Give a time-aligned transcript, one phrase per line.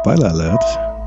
[0.00, 0.64] Spoiler Alert.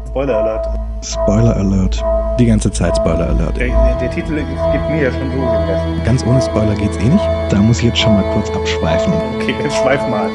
[0.09, 0.67] Spoiler Alert.
[1.01, 2.03] Spoiler Alert.
[2.37, 3.55] Die ganze Zeit Spoiler Alert.
[3.57, 6.03] Der, der, der Titel gibt mir ja schon so den.
[6.03, 7.23] Ganz ohne Spoiler geht's eh nicht.
[7.49, 9.13] Da muss ich jetzt schon mal kurz abschweifen.
[9.35, 10.29] Okay, jetzt schweif mal.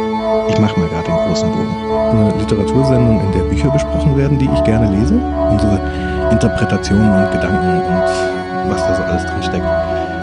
[0.49, 1.77] Ich mache mal gerade den großen Bogen.
[2.11, 5.21] Eine Literatursendung, in der Bücher besprochen werden, die ich gerne lese.
[5.51, 5.79] Unsere
[6.31, 9.67] Interpretationen und Gedanken und was da so alles drin steckt.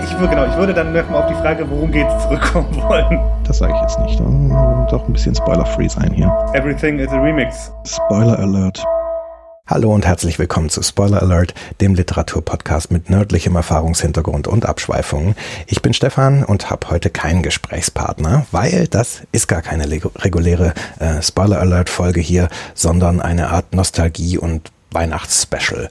[0.04, 3.20] Ich würde, genau, ich würde dann nochmal auf die Frage, worum geht's, zurückkommen wollen.
[3.46, 4.20] Das sage ich jetzt nicht.
[4.20, 6.28] Da doch ein bisschen Spoiler-free sein hier.
[6.54, 7.72] Everything is a Remix.
[7.86, 8.84] Spoiler Alert.
[9.66, 15.36] Hallo und herzlich willkommen zu Spoiler Alert, dem Literaturpodcast mit nördlichem Erfahrungshintergrund und Abschweifungen.
[15.68, 21.22] Ich bin Stefan und habe heute keinen Gesprächspartner, weil das ist gar keine reguläre äh,
[21.22, 25.90] Spoiler Alert Folge hier, sondern eine Art Nostalgie und Weihnachtsspecial.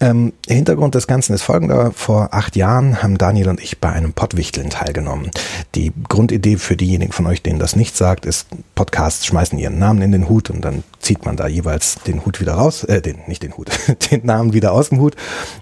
[0.00, 1.92] Ähm, Hintergrund des Ganzen ist folgender.
[1.92, 5.30] Vor acht Jahren haben Daniel und ich bei einem Pottwichteln teilgenommen.
[5.74, 10.02] Die Grundidee für diejenigen von euch, denen das nicht sagt, ist, Podcasts schmeißen ihren Namen
[10.02, 13.18] in den Hut und dann zieht man da jeweils den Hut wieder raus, äh, den,
[13.26, 13.70] nicht den Hut,
[14.10, 15.16] den Namen wieder aus dem Hut.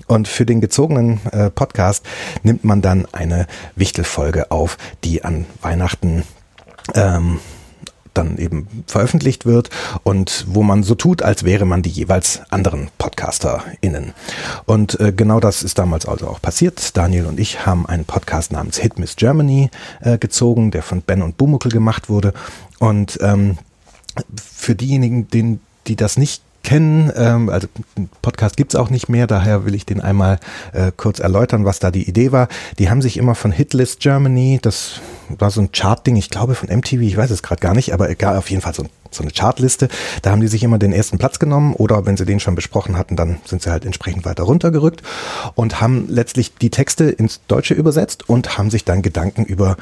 [0.06, 2.04] Und für den gezogenen äh, Podcast
[2.42, 6.24] nimmt man dann eine Wichtelfolge auf, die an Weihnachten
[6.94, 7.38] ähm,
[8.14, 9.70] dann eben veröffentlicht wird
[10.02, 14.12] und wo man so tut, als wäre man die jeweils anderen PodcasterInnen.
[14.66, 16.96] Und äh, genau das ist damals also auch passiert.
[16.96, 21.22] Daniel und ich haben einen Podcast namens Hit Miss Germany äh, gezogen, der von Ben
[21.22, 22.32] und Bumuckel gemacht wurde.
[22.78, 23.58] Und ähm,
[24.36, 27.12] für diejenigen, denen, die das nicht kennen.
[27.14, 27.68] Ähm, also
[28.22, 30.40] Podcast gibt's auch nicht mehr, daher will ich den einmal
[30.72, 32.48] äh, kurz erläutern, was da die Idee war.
[32.78, 36.68] Die haben sich immer von Hitlist Germany, das war so ein Chartding, ich glaube von
[36.68, 39.32] MTV, ich weiß es gerade gar nicht, aber egal, auf jeden Fall so, so eine
[39.32, 39.88] Chartliste.
[40.22, 42.96] Da haben die sich immer den ersten Platz genommen oder wenn sie den schon besprochen
[42.96, 45.02] hatten, dann sind sie halt entsprechend weiter runtergerückt
[45.54, 49.76] und haben letztlich die Texte ins Deutsche übersetzt und haben sich dann Gedanken über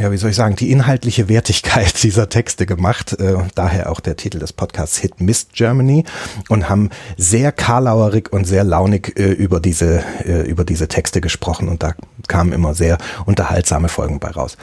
[0.00, 3.18] ja, wie soll ich sagen, die inhaltliche Wertigkeit dieser Texte gemacht.
[3.18, 6.04] Äh, daher auch der Titel des Podcasts Hit Mist Germany
[6.48, 11.68] und haben sehr karlauerig und sehr launig äh, über diese, äh, über diese Texte gesprochen
[11.68, 11.94] und da
[12.28, 14.56] kamen immer sehr unterhaltsame Folgen bei raus.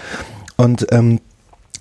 [0.58, 1.22] Und ähm,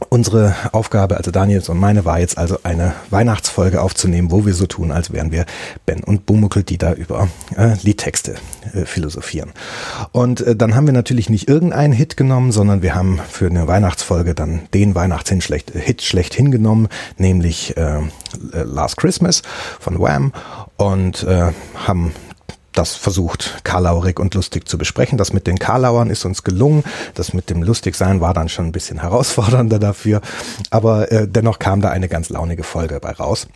[0.08, 4.66] Unsere Aufgabe, also Daniels und meine, war jetzt also eine Weihnachtsfolge aufzunehmen, wo wir so
[4.66, 5.44] tun, als wären wir
[5.86, 8.36] Ben und Bumuckel, die da über äh, Liedtexte
[8.74, 9.52] äh, philosophieren.
[10.12, 13.68] Und äh, dann haben wir natürlich nicht irgendeinen Hit genommen, sondern wir haben für eine
[13.68, 18.00] Weihnachtsfolge dann den Weihnachtshit schlecht, Hit schlecht hingenommen, nämlich äh,
[18.52, 19.42] Last Christmas
[19.78, 20.32] von Wham
[20.76, 22.12] und äh, haben
[22.80, 25.18] das versucht, karlauerig und lustig zu besprechen.
[25.18, 26.82] Das mit den Karlauern ist uns gelungen.
[27.14, 30.22] Das mit dem Lustigsein war dann schon ein bisschen herausfordernder dafür.
[30.70, 33.48] Aber äh, dennoch kam da eine ganz launige Folge bei raus.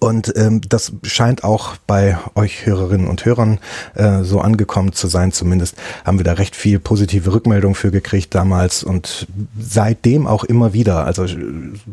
[0.00, 3.58] Und ähm, das scheint auch bei euch Hörerinnen und Hörern
[3.94, 5.32] äh, so angekommen zu sein.
[5.32, 9.26] Zumindest haben wir da recht viel positive Rückmeldung für gekriegt damals und
[9.58, 11.04] seitdem auch immer wieder.
[11.04, 11.36] Also äh,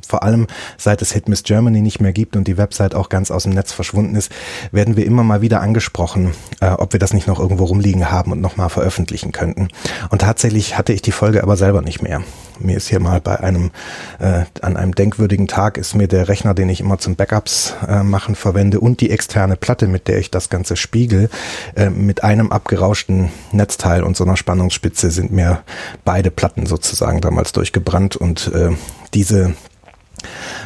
[0.08, 3.32] vor allem seit es Hit Miss Germany nicht mehr gibt und die Website auch ganz
[3.32, 4.32] aus dem Netz verschwunden ist,
[4.72, 8.32] werden wir immer mal wieder angesprochen, äh, ob wir das nicht noch irgendwo rumliegen haben
[8.32, 9.70] und nochmal veröffentlichen könnten.
[10.10, 12.22] Und tatsächlich hatte ich die Folge aber selber nicht mehr.
[12.60, 13.72] Mir ist hier mal bei einem,
[14.20, 18.04] äh, an einem denkwürdigen Tag ist mir der Rechner, den ich immer zum Backups äh,
[18.04, 21.30] machen verwende und die externe Platte, mit der ich das Ganze spiegel,
[21.76, 25.64] äh, mit einem abgerauschten Netzteil und so einer Spannungsspitze sind mir
[26.06, 28.72] beide Platten sozusagen damals durchgebrannt und äh,
[29.14, 29.56] diese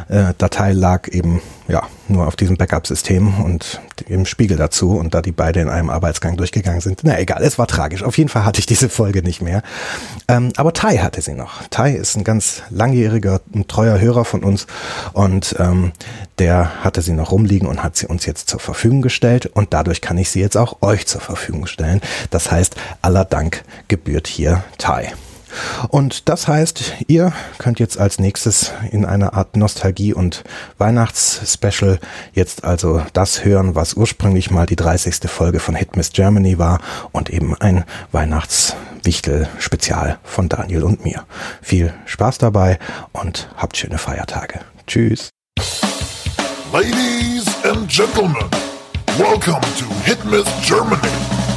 [0.10, 5.22] äh, Datei lag eben ja nur auf diesem Backup-System und im Spiegel dazu und da
[5.22, 7.02] die beide in einem Arbeitsgang durchgegangen sind.
[7.04, 8.04] Na egal, es war tragisch.
[8.04, 9.64] Auf jeden Fall hatte ich diese Folge nicht mehr.
[10.28, 11.64] Ähm, aber Tai hatte sie noch.
[11.70, 14.68] Tai ist ein ganz langjähriger und treuer Hörer von uns
[15.14, 15.94] und ähm,
[16.40, 20.02] der hatte sie noch rumliegen und hat sie uns jetzt zur Verfügung gestellt und dadurch
[20.02, 22.02] kann ich sie jetzt auch euch zur Verfügung stellen.
[22.30, 25.14] Das heißt, aller Dank gebührt hier Tai.
[25.90, 30.44] Und das heißt, ihr könnt jetzt als nächstes in einer Art Nostalgie- und
[30.78, 32.00] Weihnachtsspecial
[32.34, 35.30] jetzt also das hören, was ursprünglich mal die 30.
[35.30, 36.80] Folge von Hit Miss Germany war
[37.12, 41.26] und eben ein Weihnachtswichtel-Spezial von Daniel und mir.
[41.62, 42.80] Viel Spaß dabei
[43.12, 44.60] und habt schöne Feiertage.
[44.88, 45.30] Tschüss.
[46.72, 48.36] Ladies and Gentlemen,
[49.18, 51.53] welcome to Hit Miss Germany.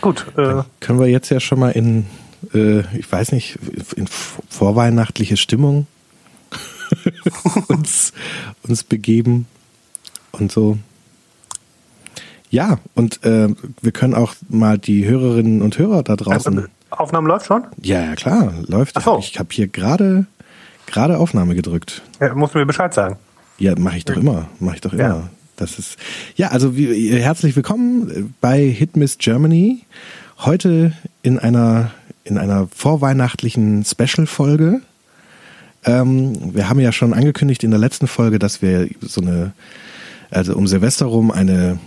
[0.00, 0.26] Gut.
[0.36, 2.06] Äh, können wir jetzt ja schon mal in,
[2.54, 3.58] äh, ich weiß nicht,
[3.96, 5.86] in vorweihnachtliche Stimmung
[7.68, 8.12] uns,
[8.62, 9.46] uns begeben
[10.32, 10.78] und so.
[12.50, 13.48] Ja, und äh,
[13.80, 16.58] wir können auch mal die Hörerinnen und Hörer da draußen.
[16.58, 17.64] Also, Aufnahme läuft schon?
[17.80, 18.96] Ja, ja klar, läuft.
[18.96, 19.18] Ach so.
[19.18, 20.26] Ich habe hier gerade
[20.86, 22.02] gerade Aufnahme gedrückt.
[22.20, 23.16] Ja, musst du mir Bescheid sagen.
[23.58, 25.02] Ja, mache ich doch immer, mache ich doch immer.
[25.02, 25.30] Ja.
[25.60, 25.96] Das ist
[26.36, 29.82] ja also wie, herzlich willkommen bei Hitmiss Germany.
[30.38, 30.92] Heute
[31.22, 31.92] in einer
[32.24, 34.80] in einer vorweihnachtlichen Special-Folge.
[35.84, 39.52] Ähm, wir haben ja schon angekündigt in der letzten Folge, dass wir so eine
[40.30, 41.78] also um Silvester rum eine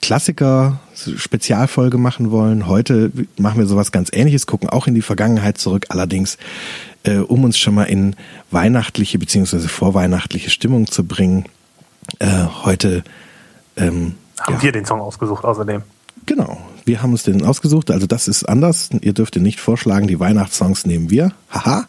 [0.00, 2.68] Klassiker-Spezialfolge machen wollen.
[2.68, 6.38] Heute machen wir sowas ganz ähnliches, gucken auch in die Vergangenheit zurück, allerdings
[7.04, 8.14] äh, um uns schon mal in
[8.50, 11.46] weihnachtliche beziehungsweise vorweihnachtliche Stimmung zu bringen.
[12.22, 13.02] Äh, heute
[13.76, 14.62] ähm, haben ja.
[14.62, 15.82] wir den Song ausgesucht außerdem.
[16.24, 17.90] Genau, wir haben uns den ausgesucht.
[17.90, 18.90] Also das ist anders.
[19.00, 20.06] Ihr dürft ihn nicht vorschlagen.
[20.06, 21.32] Die Weihnachtssongs nehmen wir.
[21.50, 21.88] Haha.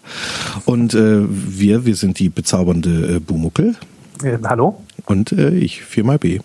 [0.65, 3.75] Und äh, wir, wir sind die bezaubernde äh, Bumuckel.
[4.23, 4.81] Äh, hallo.
[5.05, 6.41] Und äh, ich, 4xB.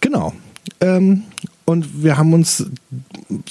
[0.00, 0.32] Genau.
[0.80, 1.24] Ähm,
[1.66, 2.64] und wir haben uns,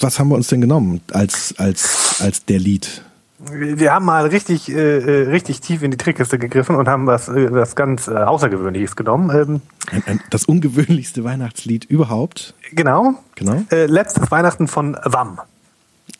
[0.00, 3.04] was haben wir uns denn genommen als, als, als der Lied?
[3.42, 7.28] Wir haben mal richtig, äh, äh, richtig tief in die Trickkiste gegriffen und haben was,
[7.28, 9.30] äh, was ganz äh, Außergewöhnliches genommen.
[9.30, 12.54] Ähm, das ungewöhnlichste Weihnachtslied überhaupt.
[12.72, 13.14] Genau.
[13.36, 13.62] Genau.
[13.70, 15.40] Äh, letztes Weihnachten von Wam.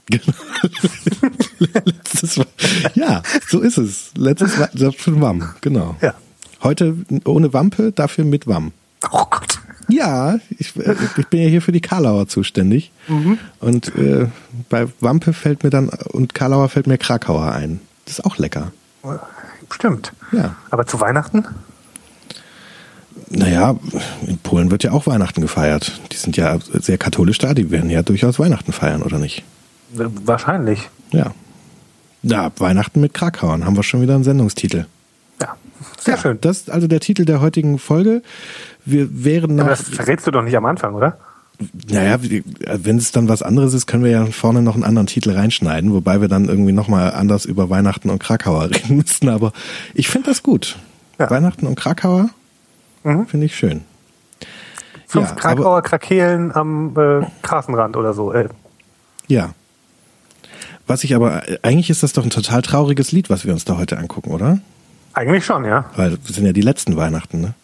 [0.07, 0.25] Genau.
[1.85, 2.41] Letztes,
[2.95, 4.13] ja, so ist es.
[4.17, 5.97] Letztes Weihnachten von Wam, genau.
[6.01, 6.15] Ja.
[6.63, 6.97] Heute
[7.27, 8.73] ohne Wampe, dafür mit Wam.
[9.11, 9.61] Oh Gott.
[9.91, 12.93] Ja, ich, äh, ich bin ja hier für die Karlauer zuständig.
[13.09, 13.39] Mhm.
[13.61, 14.27] Und äh,
[14.69, 17.81] bei Wampe fällt mir dann und Karlauer fällt mir Krakauer ein.
[18.05, 18.73] Das ist auch lecker.
[19.71, 20.13] Stimmt.
[20.33, 20.57] Ja.
[20.71, 21.45] Aber zu Weihnachten?
[23.29, 23.77] Naja,
[24.27, 26.01] in Polen wird ja auch Weihnachten gefeiert.
[26.11, 29.45] Die sind ja sehr katholisch da, die werden ja durchaus Weihnachten feiern, oder nicht?
[29.93, 30.91] Wahrscheinlich.
[31.13, 31.33] Ja.
[32.23, 34.87] Ja, Weihnachten mit Krakauern haben wir schon wieder einen Sendungstitel.
[35.41, 35.57] Ja,
[35.99, 36.39] sehr ja, schön.
[36.41, 38.23] Das ist also der Titel der heutigen Folge.
[38.85, 39.65] Wir wären nach.
[39.65, 41.19] Aber das verrätst du doch nicht am Anfang, oder?
[41.91, 45.33] Naja, wenn es dann was anderes ist, können wir ja vorne noch einen anderen Titel
[45.33, 49.29] reinschneiden, wobei wir dann irgendwie nochmal anders über Weihnachten und Krakauer reden müssten.
[49.29, 49.53] Aber
[49.93, 50.79] ich finde das gut.
[51.19, 51.31] Ja.
[51.31, 52.31] Weihnachten und Krakauer
[53.05, 53.27] mhm.
[53.27, 53.83] finde ich schön.
[55.07, 58.33] Fünf ja, Krakauer Krakelen am äh, Straßenrand oder so.
[58.33, 58.49] Äh.
[59.27, 59.55] Ja.
[60.87, 63.77] Was ich aber, eigentlich ist das doch ein total trauriges Lied, was wir uns da
[63.77, 64.61] heute angucken, oder?
[65.13, 65.91] Eigentlich schon, ja.
[65.97, 67.55] Weil das sind ja die letzten Weihnachten, ne?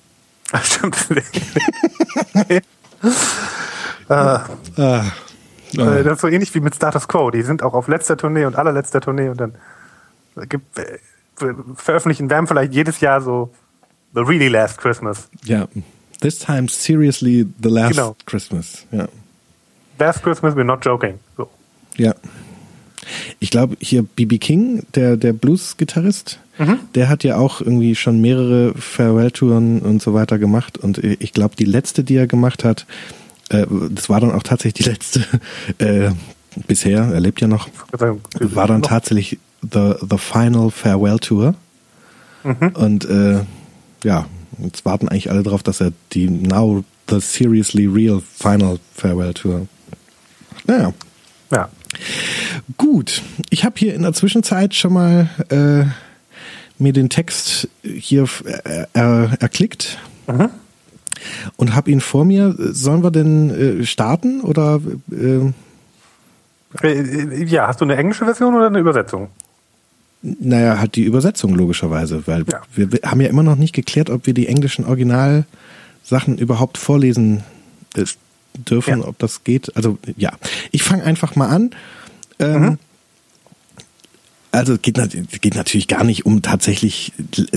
[0.52, 0.96] Ach, stimmt.
[2.34, 2.60] äh,
[4.08, 4.44] ah,
[4.76, 5.04] ah.
[5.72, 7.31] Das ist so ähnlich wie mit Status Quo.
[7.31, 9.54] Die sind auch auf letzter Tournee und allerletzter Tournee und dann
[10.48, 10.98] gibt, äh,
[11.75, 13.52] veröffentlichen Wham vielleicht jedes Jahr so
[14.14, 15.28] The Really Last Christmas.
[15.44, 15.69] Ja,
[16.20, 18.16] this time seriously the last genau.
[18.26, 18.87] Christmas.
[18.90, 19.08] Ja.
[19.98, 21.19] Last Christmas, we're not joking.
[21.37, 21.50] So.
[21.96, 22.14] Ja.
[23.38, 26.79] Ich glaube, hier BB King, der, der Blues-Gitarrist, mhm.
[26.94, 30.79] der hat ja auch irgendwie schon mehrere Farewell-Touren und so weiter gemacht.
[30.79, 32.87] Und ich glaube, die letzte, die er gemacht hat,
[33.50, 35.25] äh, das war dann auch tatsächlich die letzte
[35.79, 36.11] äh,
[36.67, 37.69] bisher, er lebt ja noch,
[38.38, 41.55] war dann tatsächlich The, the Final Farewell Tour.
[42.44, 42.69] Mhm.
[42.75, 43.41] Und äh,
[44.05, 44.26] ja,
[44.58, 49.67] jetzt warten eigentlich alle darauf, dass er die Now the Seriously Real Final Farewell Tour.
[50.67, 50.93] Naja.
[52.76, 55.84] Gut, ich habe hier in der Zwischenzeit schon mal äh,
[56.78, 60.50] mir den Text hier äh, er, erklickt mhm.
[61.56, 62.54] und habe ihn vor mir.
[62.58, 64.81] Sollen wir denn äh, starten oder?
[65.10, 65.52] Äh,
[66.82, 69.28] äh, ja, hast du eine englische Version oder eine Übersetzung?
[70.22, 72.62] Naja, hat die Übersetzung logischerweise, weil ja.
[72.75, 77.44] wir, wir, haben ja immer noch nicht geklärt, ob wir die englischen Originalsachen überhaupt vorlesen
[77.96, 78.04] äh,
[78.54, 79.06] dürfen, ja.
[79.06, 79.74] ob das geht.
[79.76, 80.32] Also ja,
[80.77, 81.71] ich fange einfach mal an.
[82.39, 82.79] Ähm, mhm.
[84.53, 84.97] Also es geht,
[85.43, 87.13] geht, natürlich gar nicht um tatsächlich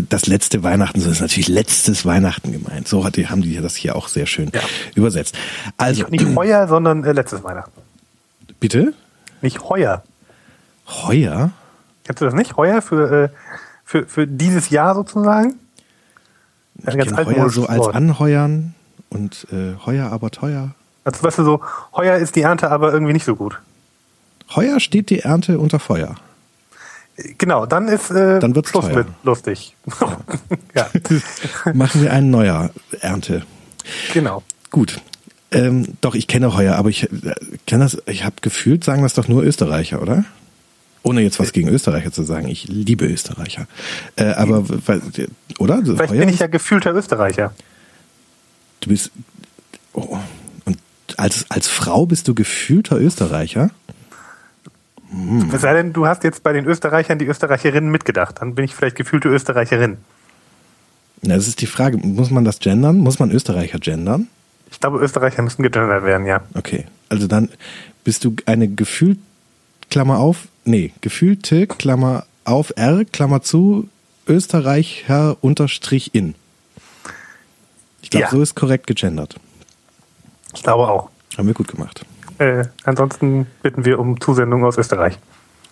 [0.10, 2.88] das letzte Weihnachten, sondern es ist natürlich letztes Weihnachten gemeint.
[2.88, 4.62] So hat, haben die das hier auch sehr schön ja.
[4.96, 5.38] übersetzt.
[5.78, 7.82] Also nicht, nicht heuer, sondern äh, letztes Weihnachten.
[8.60, 8.94] Bitte?
[9.42, 10.04] Nicht heuer.
[10.88, 11.52] Heuer?
[12.06, 12.58] Kennst du das nicht?
[12.58, 13.30] Heuer für, äh,
[13.84, 15.56] für, für dieses Jahr sozusagen?
[16.76, 18.76] Ich ganz heuer so als Anheuern
[19.10, 20.74] und äh, heuer aber teuer.
[21.04, 21.62] Also weißt du so,
[21.94, 23.60] heuer ist die Ernte aber irgendwie nicht so gut.
[24.56, 26.16] Heuer steht die Ernte unter Feuer.
[27.38, 28.98] Genau, dann ist äh, dann wird's Schluss teuer.
[28.98, 29.76] mit lustig.
[30.74, 30.90] Ja.
[31.74, 33.44] Machen wir eine neue Ernte.
[34.14, 34.44] Genau.
[34.72, 35.02] Gut.
[35.52, 37.10] Ähm, doch, ich kenne Heuer, aber ich äh,
[37.66, 40.26] kenne das, ich habe gefühlt, sagen das doch nur Österreicher, oder?
[41.02, 42.48] Ohne jetzt was gegen Österreicher zu sagen.
[42.50, 43.68] Ich liebe Österreicher.
[44.16, 45.02] Äh, aber, weil,
[45.58, 45.82] oder?
[45.82, 47.54] Vielleicht Heuer bin ich ja gefühlter Österreicher.
[48.82, 49.12] Du bist,
[49.94, 50.18] oh,
[51.20, 53.72] als, als Frau bist du gefühlter Österreicher?
[55.10, 55.50] Hm.
[55.54, 58.36] Es sei denn, du hast jetzt bei den Österreichern die Österreicherinnen mitgedacht.
[58.40, 59.98] Dann bin ich vielleicht gefühlte Österreicherin.
[61.22, 61.98] Na, das ist die Frage.
[61.98, 62.98] Muss man das gendern?
[63.00, 64.28] Muss man Österreicher gendern?
[64.72, 66.42] Ich glaube, Österreicher müssen gegendert werden, ja.
[66.54, 66.86] Okay.
[67.10, 67.50] Also dann
[68.04, 69.18] bist du eine gefühlt,
[69.90, 73.90] Klammer auf, nee, gefühlte, Klammer auf, R, Klammer zu,
[74.28, 76.36] Österreicher unterstrich in.
[78.04, 78.30] Ich glaube, Ja.
[78.30, 79.36] so ist korrekt gegendert.
[80.54, 81.10] Ich glaube auch.
[81.38, 82.06] Haben wir gut gemacht.
[82.38, 85.20] Äh, ansonsten bitten wir um Zusendung aus Österreich.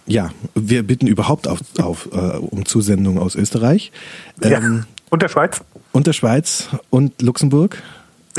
[0.06, 3.92] Ja, wir bitten überhaupt auf, auf, äh, um Zusendungen aus Österreich
[4.42, 4.86] ähm, ja.
[5.10, 5.62] Und der Schweiz?
[5.92, 7.82] und der Schweiz und Luxemburg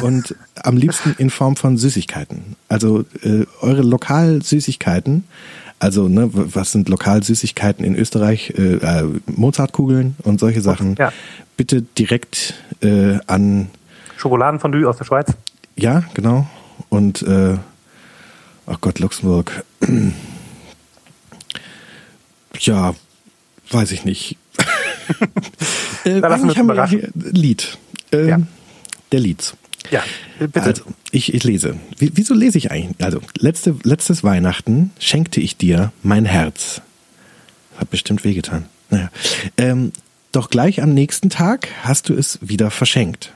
[0.00, 2.56] und am liebsten in Form von Süßigkeiten.
[2.68, 5.24] Also äh, eure Lokalsüßigkeiten,
[5.80, 8.54] also ne, was sind Lokalsüßigkeiten in Österreich?
[8.56, 10.94] Äh, äh, Mozartkugeln und solche Sachen.
[10.98, 11.12] Ja.
[11.56, 13.70] Bitte direkt äh, an
[14.16, 15.32] Schokoladenfondue aus der Schweiz?
[15.78, 16.46] Ja, genau.
[16.88, 17.56] Und, äh,
[18.66, 19.64] ach Gott, Luxemburg.
[22.60, 22.94] ja,
[23.70, 24.36] weiß ich nicht.
[26.04, 27.78] äh, Da lassen wir haben uns wir hier Lied.
[28.12, 28.40] Äh, Ja.
[29.12, 29.54] Der Lied.
[29.90, 30.02] Ja,
[30.38, 30.62] bitte.
[30.62, 30.82] Also,
[31.12, 31.76] ich, ich lese.
[31.96, 33.02] Wie, wieso lese ich eigentlich?
[33.02, 36.82] Also, letzte, letztes Weihnachten schenkte ich dir mein Herz.
[37.78, 38.66] Hat bestimmt wehgetan.
[38.90, 39.10] Naja.
[39.56, 39.92] Ähm,
[40.32, 43.32] doch gleich am nächsten Tag hast du es wieder verschenkt.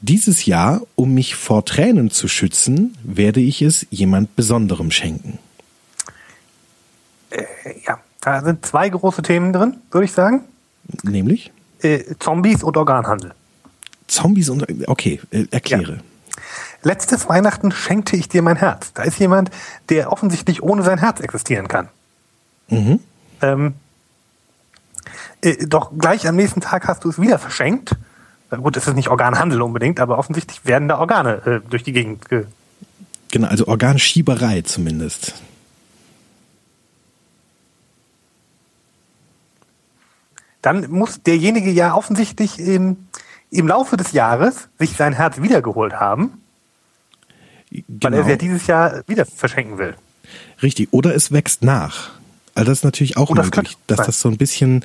[0.00, 5.38] Dieses Jahr, um mich vor Tränen zu schützen, werde ich es jemand Besonderem schenken.
[7.86, 10.44] ja, da sind zwei große Themen drin, würde ich sagen.
[11.02, 13.34] Nämlich Äh, Zombies und Organhandel.
[14.06, 14.66] Zombies und.
[14.88, 16.00] Okay, äh, erkläre.
[16.82, 18.92] Letztes Weihnachten schenkte ich dir mein Herz.
[18.92, 19.50] Da ist jemand,
[19.88, 21.88] der offensichtlich ohne sein Herz existieren kann.
[22.68, 23.00] Mhm.
[23.42, 23.74] Ähm,
[25.40, 27.96] äh, doch gleich am nächsten Tag hast du es wieder verschenkt.
[28.50, 32.28] Gut, es ist nicht Organhandel unbedingt, aber offensichtlich werden da Organe äh, durch die Gegend
[32.28, 32.44] ge
[33.32, 35.34] Genau, also Organschieberei zumindest.
[40.62, 42.96] Dann muss derjenige ja offensichtlich im,
[43.50, 46.40] im Laufe des Jahres sich sein Herz wiedergeholt haben,
[47.70, 48.16] weil Genau.
[48.16, 49.94] er es ja dieses Jahr wieder verschenken will.
[50.62, 52.10] Richtig, oder es wächst nach.
[52.54, 54.84] Also das ist natürlich auch das möglich, könnte dass das so ein bisschen,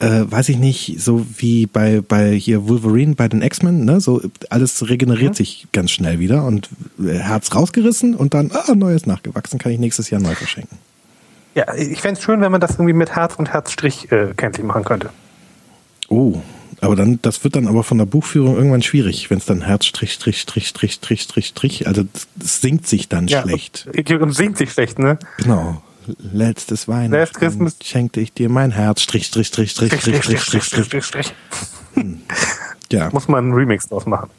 [0.00, 4.00] äh, weiß ich nicht, so wie bei, bei hier Wolverine bei den X-Men, ne?
[4.00, 5.36] So alles regeneriert Mhm.
[5.36, 9.78] sich ganz schnell wieder und äh, Herz rausgerissen und dann, ah, neues nachgewachsen, kann ich
[9.78, 10.78] nächstes Jahr neu verschenken.
[11.54, 14.84] Ja, ich fänd's schön, wenn man das irgendwie mit Herz und Herzstrich äh, kenntlich machen
[14.84, 15.10] könnte.
[16.08, 16.40] Oh,
[16.80, 19.84] aber dann, das wird dann aber von der Buchführung irgendwann schwierig, wenn es dann Herz,
[19.84, 22.04] Strich, Strich, Strich, Strich, Strich, Strich, Strich, also
[22.42, 23.88] es singt sich dann schlecht.
[23.94, 25.18] Und, singt sich schlecht, ne?
[25.38, 25.82] Genau.
[26.32, 27.76] Letztes Weihnachten Last Christmas.
[27.82, 31.04] schenkte ich dir mein Herz, Strich, Strich, Strich, Strich, Strich, Strich, Strich, Strich.
[31.04, 31.34] Strich.
[32.92, 33.10] Ja.
[33.12, 34.30] Muss man einen Remix draus machen.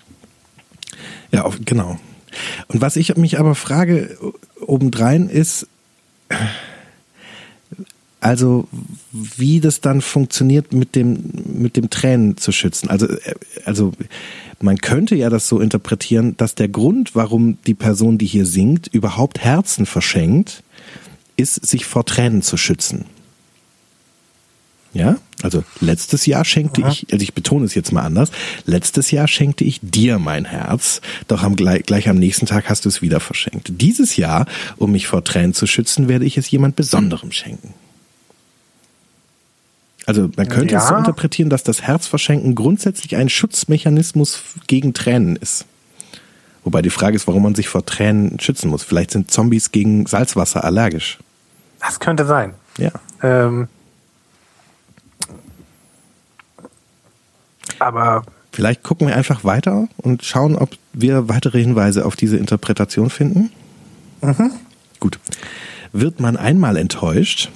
[1.32, 1.98] Ja, auf, genau.
[2.68, 4.18] Und was ich mich aber frage
[4.60, 5.68] obendrein ist,
[8.20, 8.68] also
[9.12, 12.90] wie das dann funktioniert mit dem mit dem Tränen zu schützen.
[12.90, 13.94] Also äh, also
[14.62, 18.88] man könnte ja das so interpretieren, dass der Grund, warum die Person, die hier singt,
[18.88, 20.64] überhaupt Herzen verschenkt,
[21.38, 23.06] ist, sich vor Tränen zu schützen.
[24.94, 28.30] Ja, also letztes Jahr schenkte ich, also ich betone es jetzt mal anders,
[28.66, 32.84] letztes Jahr schenkte ich dir mein Herz, doch am, gleich, gleich am nächsten Tag hast
[32.84, 33.72] du es wieder verschenkt.
[33.80, 37.74] Dieses Jahr, um mich vor Tränen zu schützen, werde ich es jemand Besonderem schenken.
[40.06, 41.00] Also man könnte es so Ja.
[41.00, 45.66] interpretieren, dass das Herzverschenken grundsätzlich ein Schutzmechanismus gegen Tränen ist.
[46.64, 48.84] Wobei die Frage ist, warum man sich vor Tränen schützen muss.
[48.84, 51.20] Vielleicht sind Zombies gegen Salzwasser allergisch.
[51.80, 52.54] Das könnte sein.
[52.78, 52.92] Ja.
[53.24, 53.68] Ähm,
[57.80, 63.10] aber Vielleicht gucken wir einfach weiter und schauen, ob wir weitere Hinweise auf diese Interpretation
[63.10, 63.50] finden.
[65.00, 65.20] Gut.
[65.94, 67.50] Wird man einmal enttäuscht,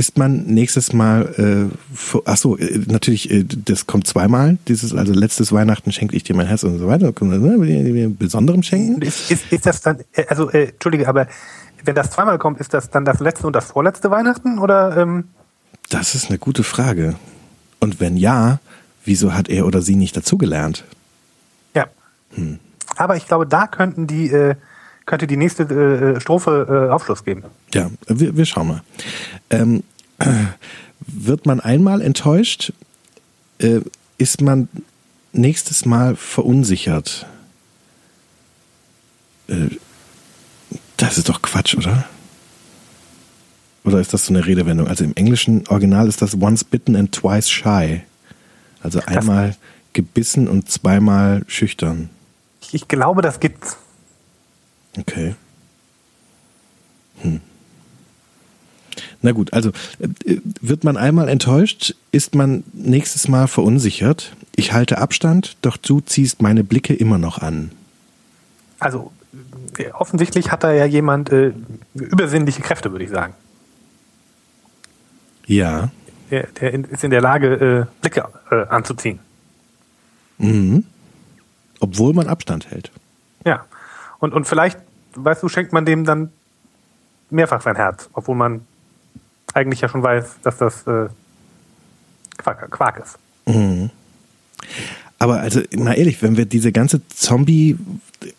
[0.00, 4.56] ist man nächstes Mal, äh, ach so, äh, natürlich, äh, das kommt zweimal.
[4.66, 7.08] Dieses, also letztes Weihnachten schenkte ich dir mein Herz und so weiter.
[7.08, 9.02] Äh, Besonderem schenken?
[9.02, 11.26] ist, ist, ist das dann, äh, also, äh, Entschuldige, aber
[11.84, 14.58] wenn das zweimal kommt, ist das dann das letzte und das vorletzte Weihnachten?
[14.58, 15.24] Oder, ähm,
[15.90, 17.16] Das ist eine gute Frage.
[17.78, 18.58] Und wenn ja,
[19.04, 20.84] wieso hat er oder sie nicht dazugelernt?
[21.74, 21.86] ja.
[22.96, 24.54] Aber ich glaube, da könnten die, äh,
[25.06, 27.44] könnte die nächste äh, Strophe äh, Aufschluss geben.
[27.74, 28.82] Ja, wir, wir schauen mal.
[29.50, 29.82] Ähm,
[30.18, 30.30] äh,
[31.00, 32.72] wird man einmal enttäuscht,
[33.58, 33.80] äh,
[34.18, 34.68] ist man
[35.32, 37.26] nächstes Mal verunsichert.
[39.48, 39.76] Äh,
[40.96, 42.04] das ist doch Quatsch, oder?
[43.84, 44.88] Oder ist das so eine Redewendung?
[44.88, 48.02] Also im englischen Original ist das once bitten and twice shy.
[48.82, 49.56] Also einmal
[49.92, 52.10] gebissen und zweimal schüchtern.
[52.60, 53.78] Ich, ich glaube, das gibt's.
[54.98, 55.34] Okay.
[57.22, 57.40] Hm.
[59.22, 60.08] Na gut, also äh,
[60.60, 64.34] wird man einmal enttäuscht, ist man nächstes Mal verunsichert.
[64.56, 67.70] Ich halte Abstand, doch du ziehst meine Blicke immer noch an.
[68.78, 69.12] Also,
[69.78, 71.52] äh, offensichtlich hat da ja jemand äh,
[71.94, 73.34] übersinnliche Kräfte, würde ich sagen.
[75.46, 75.90] Ja,
[76.30, 79.18] Der, der ist in der Lage, äh, Blicke äh, anzuziehen.
[81.80, 82.90] Obwohl man Abstand hält.
[84.20, 84.78] Und, und vielleicht,
[85.14, 86.30] weißt du, schenkt man dem dann
[87.30, 88.62] mehrfach sein Herz, obwohl man
[89.54, 91.08] eigentlich ja schon weiß, dass das äh,
[92.36, 93.18] Quark, Quark ist.
[95.18, 97.76] Aber also, mal ehrlich, wenn wir diese ganze Zombie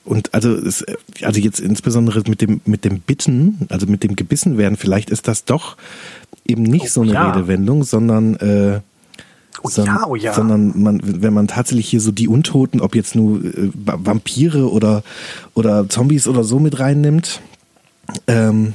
[0.04, 0.86] und also es,
[1.22, 5.28] also jetzt insbesondere mit dem mit dem Bitten, also mit dem gebissen werden, vielleicht ist
[5.28, 5.78] das doch
[6.46, 7.32] eben nicht so eine ja.
[7.32, 8.82] Redewendung, sondern äh,
[9.64, 10.34] Oh ja, oh ja.
[10.34, 14.72] sondern man, wenn man tatsächlich hier so die Untoten, ob jetzt nur äh, Va- Vampire
[14.72, 15.04] oder
[15.54, 17.42] oder Zombies oder so mit reinnimmt,
[18.28, 18.74] ähm,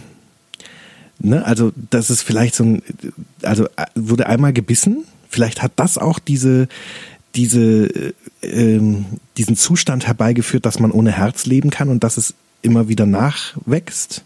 [1.19, 2.83] ne, also das ist vielleicht so ein,
[3.43, 6.69] also äh, wurde einmal gebissen, vielleicht hat das auch diese
[7.35, 9.07] diese äh, ähm,
[9.37, 14.25] diesen Zustand herbeigeführt, dass man ohne Herz leben kann und dass es immer wieder nachwächst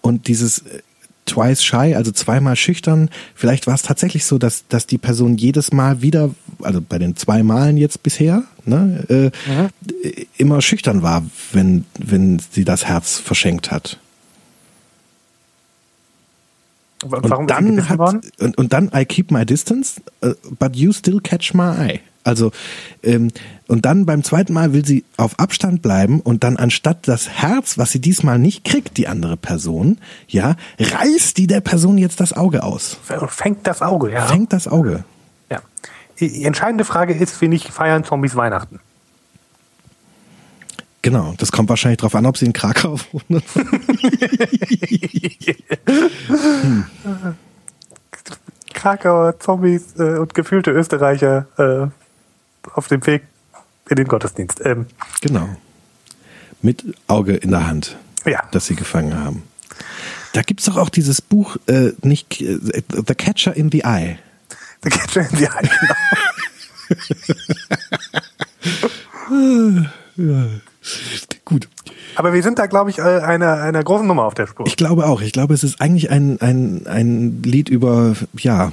[0.00, 0.82] und dieses äh,
[1.26, 5.72] twice shy, also zweimal schüchtern, vielleicht war es tatsächlich so, dass dass die Person jedes
[5.72, 6.30] Mal wieder,
[6.62, 9.26] also bei den zwei Malen jetzt bisher, ne, äh,
[10.02, 13.98] äh, immer schüchtern war, wenn wenn sie das Herz verschenkt hat.
[17.02, 18.00] Und Und dann hat
[18.38, 22.00] und, und dann I keep my distance, uh, but you still catch my eye.
[22.26, 22.50] Also
[23.02, 23.30] ähm,
[23.68, 27.78] und dann beim zweiten Mal will sie auf Abstand bleiben und dann anstatt das Herz,
[27.78, 32.32] was sie diesmal nicht kriegt, die andere Person, ja, reißt die der Person jetzt das
[32.32, 34.26] Auge aus, Und fängt das Auge, ja.
[34.26, 35.04] fängt das Auge.
[35.50, 35.60] ja.
[36.20, 38.80] Die entscheidende Frage ist, finde ich, feiern Zombies Weihnachten?
[41.02, 43.42] Genau, das kommt wahrscheinlich darauf an, ob sie in Krakau wohnen.
[48.74, 52.05] Krakauer Zombies äh, und gefühlte Österreicher äh,
[52.74, 53.22] auf dem Weg
[53.88, 54.60] in den Gottesdienst.
[54.64, 54.86] Ähm,
[55.20, 55.48] Genau.
[56.62, 58.42] Mit Auge in der Hand, ja.
[58.50, 59.42] das sie gefangen haben.
[60.32, 62.58] Da gibt's doch auch dieses Buch, äh, nicht äh,
[63.06, 64.18] The Catcher in the Eye.
[64.82, 65.94] The Catcher in the Eye, genau.
[70.16, 70.45] Gut.
[72.26, 74.66] Aber wir sind da, glaube ich, äh, einer, einer großen Nummer auf der Spur.
[74.66, 75.20] Ich glaube auch.
[75.20, 78.72] Ich glaube, es ist eigentlich ein, ein, ein Lied über, ja,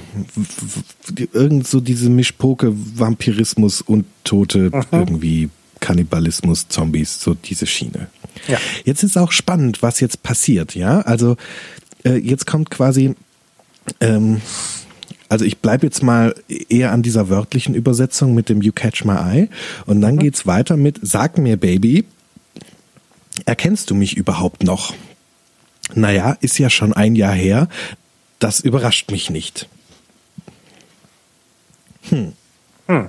[1.32, 8.08] irgend so diese Mischpoke, Vampirismus und Tote, irgendwie Kannibalismus, Zombies, so diese Schiene.
[8.48, 8.58] Ja.
[8.84, 11.02] Jetzt ist auch spannend, was jetzt passiert, ja.
[11.02, 11.36] Also
[12.04, 13.14] äh, jetzt kommt quasi,
[14.00, 14.40] ähm,
[15.28, 19.14] also ich bleibe jetzt mal eher an dieser wörtlichen Übersetzung mit dem You Catch My
[19.14, 19.48] Eye
[19.86, 22.04] und dann geht's weiter mit Sag mir, Baby,
[23.46, 24.94] erkennst du mich überhaupt noch?
[25.94, 27.68] Naja, ist ja schon ein Jahr her.
[28.38, 29.68] Das überrascht mich nicht.
[32.08, 32.32] Hm.
[32.86, 33.08] Hm.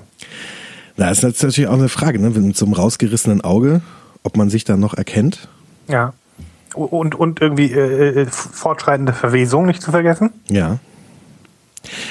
[0.97, 2.29] Na, ist natürlich auch eine Frage, ne?
[2.29, 3.81] Mit so einem rausgerissenen Auge,
[4.23, 5.47] ob man sich da noch erkennt.
[5.87, 6.13] Ja.
[6.73, 10.31] Und, und irgendwie äh, äh, fortschreitende Verwesung nicht zu vergessen.
[10.49, 10.79] Ja.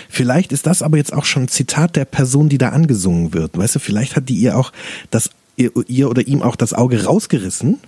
[0.09, 3.59] Vielleicht ist das aber jetzt auch schon ein Zitat der Person, die da angesungen wird.
[3.59, 4.72] Weißt du, vielleicht hat die ihr auch
[5.11, 7.81] das, ihr, ihr oder ihm auch das Auge rausgerissen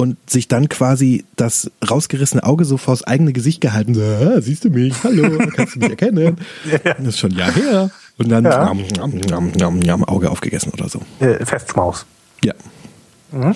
[0.00, 3.92] und sich dann quasi das rausgerissene Auge so vors eigene Gesicht gehalten.
[3.94, 4.94] So, ah, siehst du mich?
[5.04, 6.38] Hallo, kannst du mich erkennen?
[6.64, 6.78] Ja.
[6.98, 7.90] Das ist schon ein Jahr her.
[8.16, 8.64] Und dann Ja.
[8.72, 11.02] njam, njam, njam, njam, Auge aufgegessen oder so.
[11.20, 12.06] Äh, Festschmaus.
[12.42, 12.54] Ja.
[13.32, 13.54] Hm.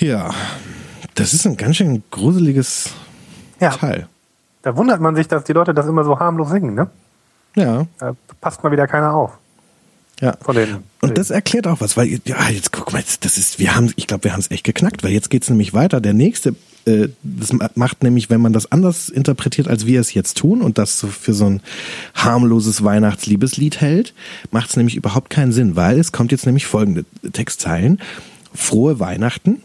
[0.00, 0.30] Ja,
[1.14, 2.90] das ist ein ganz schön gruseliges
[3.60, 3.70] Ja.
[3.70, 4.08] Teil.
[4.62, 6.88] Da wundert man sich, dass die Leute das immer so harmlos singen, ne?
[7.54, 9.38] Ja, Da passt mal wieder keiner auf.
[10.20, 10.36] Ja.
[10.40, 13.58] Von den, Und das erklärt auch was, weil ja jetzt guck mal, jetzt, das ist,
[13.58, 16.00] wir haben, ich glaube, wir haben es echt geknackt, weil jetzt geht's nämlich weiter.
[16.00, 16.54] Der nächste,
[16.84, 20.60] äh, das ma- macht nämlich, wenn man das anders interpretiert, als wir es jetzt tun
[20.62, 21.62] und das so für so ein
[22.14, 24.14] harmloses Weihnachtsliebeslied hält,
[24.50, 28.00] macht es nämlich überhaupt keinen Sinn, weil es kommt jetzt nämlich folgende Textzeilen:
[28.54, 29.62] Frohe Weihnachten.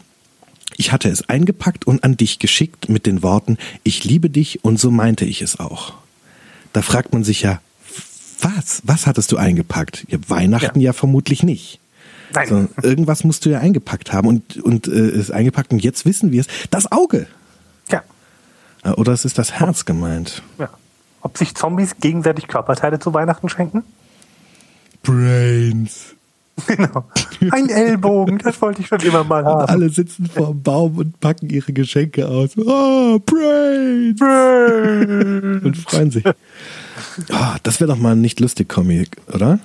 [0.78, 4.78] Ich hatte es eingepackt und an dich geschickt mit den Worten: Ich liebe dich und
[4.78, 5.94] so meinte ich es auch.
[6.72, 7.60] Da fragt man sich ja,
[8.40, 8.82] was?
[8.84, 10.04] Was hattest du eingepackt?
[10.08, 11.80] Ja, Weihnachten ja, vermutlich nicht.
[12.34, 12.48] Nein.
[12.48, 16.32] Sondern irgendwas musst du ja eingepackt haben und, und äh, ist eingepackt und jetzt wissen
[16.32, 16.48] wir es.
[16.70, 17.26] Das Auge.
[17.90, 18.02] Ja.
[18.84, 20.42] Äh, Oder es ist das Herz gemeint.
[20.58, 20.68] ja.
[21.22, 23.82] Ob sich Zombies gegenseitig Körperteile zu Weihnachten schenken?
[25.02, 26.15] Brains.
[26.66, 27.04] Genau.
[27.50, 29.68] Ein Ellbogen, das wollte ich schon immer mal haben.
[29.68, 32.56] Alle sitzen vor dem Baum und packen ihre Geschenke aus.
[32.56, 34.20] Oh, Brains.
[35.62, 36.24] Und freuen sich.
[36.26, 39.58] Oh, das wäre doch mal ein nicht lustig Comic, oder?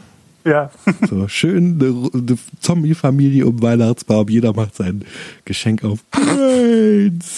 [0.43, 0.71] Ja.
[1.09, 4.27] So schön eine, eine Zombie-Familie um Weihnachtsbaum.
[4.27, 5.05] Jeder macht sein
[5.45, 5.99] Geschenk auf.
[6.11, 7.37] Brains.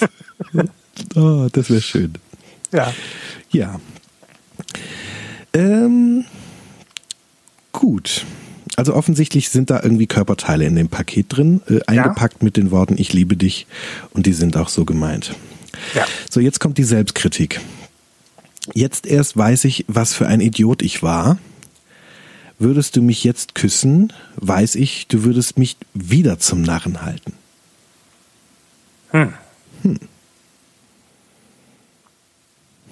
[1.16, 2.14] Oh, das wäre schön.
[2.72, 2.92] Ja.
[3.52, 3.80] Ja.
[5.54, 6.26] Ähm,
[7.72, 8.26] gut.
[8.76, 12.96] Also offensichtlich sind da irgendwie Körperteile in dem Paket drin, äh, eingepackt mit den Worten
[12.98, 13.68] Ich liebe dich
[14.12, 15.36] und die sind auch so gemeint.
[15.94, 16.06] Ja.
[16.30, 17.60] So, jetzt kommt die Selbstkritik.
[18.74, 21.38] Jetzt erst weiß ich, was für ein Idiot ich war.
[22.60, 27.34] würdest du mich jetzt küssen, weiß ich, du würdest mich wieder zum Narren halten.
[29.12, 29.34] Hm.
[29.82, 30.00] Hm.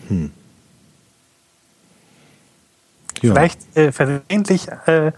[0.09, 0.31] Hm.
[3.21, 3.33] Ja.
[3.33, 5.11] Vielleicht äh, versehentlich äh,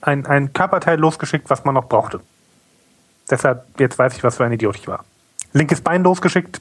[0.00, 2.20] ein, ein Körperteil losgeschickt, was man noch brauchte.
[3.30, 5.04] Deshalb, jetzt weiß ich, was für ein Idiot ich war.
[5.52, 6.60] Linkes Bein losgeschickt,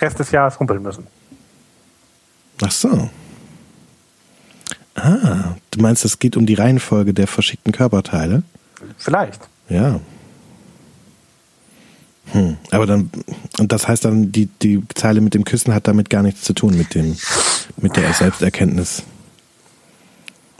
[0.00, 1.06] Rest des Jahres humpeln müssen.
[2.62, 3.10] Ach so.
[4.94, 8.42] Ah, du meinst, es geht um die Reihenfolge der verschickten Körperteile?
[8.98, 9.48] Vielleicht.
[9.68, 10.00] Ja.
[12.32, 12.56] Hm.
[12.70, 13.10] Aber dann,
[13.58, 16.52] und das heißt dann, die, die Zeile mit dem Küssen hat damit gar nichts zu
[16.52, 17.16] tun mit dem,
[17.78, 19.02] mit der Selbsterkenntnis.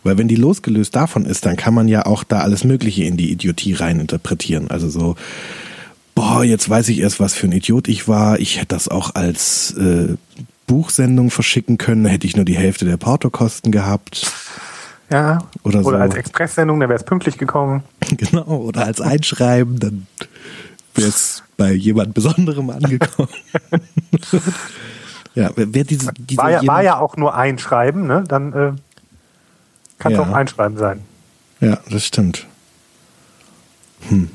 [0.04, 3.16] Weil wenn die losgelöst davon ist, dann kann man ja auch da alles Mögliche in
[3.16, 4.70] die Idiotie reininterpretieren.
[4.70, 5.16] Also so,
[6.14, 8.38] boah, jetzt weiß ich erst, was für ein Idiot ich war.
[8.40, 10.16] Ich hätte das auch als äh,
[10.66, 14.32] Buchsendung verschicken können, hätte ich nur die Hälfte der Portokosten gehabt.
[15.10, 15.40] Ja.
[15.62, 16.02] Oder Oder so.
[16.02, 17.82] als Expresssendung, dann wäre es pünktlich gekommen.
[18.16, 20.06] Genau, oder als Einschreiben, dann
[20.94, 23.28] wäre es bei jemand Besonderem angekommen.
[25.34, 28.24] ja, wer diese, diese War ja, war ja auch nur Einschreiben, ne?
[28.26, 28.72] Dann äh,
[30.02, 30.24] kann es Ja.
[30.24, 31.00] auch Einschreiben sein.
[31.60, 32.46] Ja, das stimmt.
[34.08, 34.28] Hm.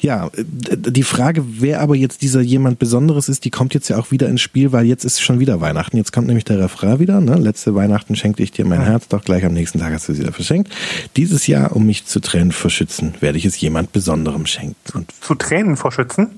[0.00, 4.10] Ja, die Frage, wer aber jetzt dieser jemand Besonderes ist, die kommt jetzt ja auch
[4.10, 5.96] wieder ins Spiel, weil jetzt ist schon wieder Weihnachten.
[5.98, 7.20] Jetzt kommt nämlich der Refrain wieder.
[7.20, 7.34] Ne?
[7.36, 10.18] Letzte Weihnachten schenkte ich dir mein Herz, doch gleich am nächsten Tag hast du es
[10.18, 10.72] wieder verschenkt.
[11.16, 14.74] Dieses Jahr, um mich zu Tränen verschützen, werde ich es jemand Besonderem schenken.
[14.94, 16.28] Und Zu Tränen vor Schützen?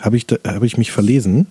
[0.00, 1.46] habe ich, da- habe ich mich verlesen?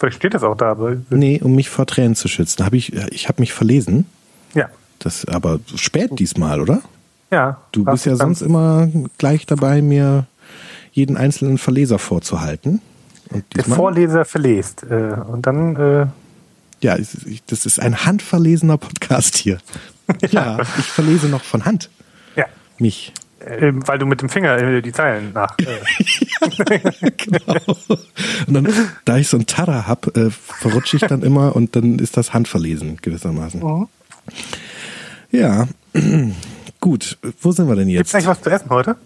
[0.00, 2.64] Vielleicht steht das auch da, aber Nee, um mich vor Tränen zu schützen.
[2.64, 4.06] Habe ich, ich habe mich verlesen.
[4.54, 4.68] ja.
[4.98, 6.82] Das aber spät diesmal, oder?
[7.30, 7.58] Ja.
[7.72, 10.26] Du bist ja sonst immer gleich dabei, mir
[10.92, 12.80] jeden einzelnen Verleser vorzuhalten.
[13.54, 14.84] Der Vorleser verlest.
[14.84, 16.06] Äh, und dann, äh,
[16.80, 19.58] ja, ich- das ist ein handverlesener Podcast hier.
[20.30, 21.90] Ja, ich verlese noch von Hand
[22.34, 22.46] ja.
[22.78, 23.12] mich.
[23.40, 25.54] Äh, weil du mit dem Finger die Zeilen nach.
[25.58, 26.80] Äh,
[27.18, 27.76] genau.
[28.46, 28.68] Und dann,
[29.04, 32.32] da ich so ein Tada hab, äh, verrutsche ich dann immer und dann ist das
[32.32, 33.60] handverlesen gewissermaßen.
[33.60, 33.88] Mhm.
[35.30, 35.68] Ja,
[36.80, 37.18] gut.
[37.40, 38.14] Wo sind wir denn Gibt's jetzt?
[38.14, 38.96] eigentlich was zu essen heute?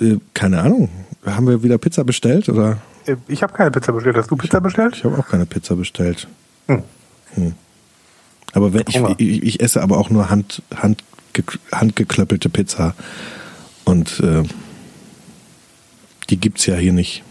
[0.00, 0.88] Äh, keine Ahnung.
[1.24, 2.78] Haben wir wieder Pizza bestellt oder?
[3.06, 4.16] Äh, ich habe keine Pizza bestellt.
[4.16, 4.96] Hast du Pizza bestellt?
[4.96, 6.28] Ich habe auch keine Pizza bestellt.
[6.66, 6.82] Hm.
[7.34, 7.54] Hm.
[8.52, 11.02] Aber wenn, ich, ich, ich esse aber auch nur hand, hand,
[11.72, 12.94] handgeklöppelte Pizza.
[13.84, 14.42] Und äh,
[16.30, 17.22] die gibt's ja hier nicht.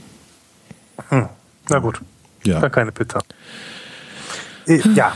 [1.10, 1.28] Hm.
[1.70, 2.02] Na gut.
[2.46, 2.60] Ja.
[2.60, 3.22] Dann keine Pizza.
[4.68, 5.14] Äh, ja.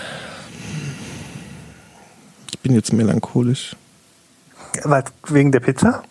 [2.59, 3.73] Ich bin jetzt melancholisch.
[4.83, 6.03] Was, wegen der Pizza?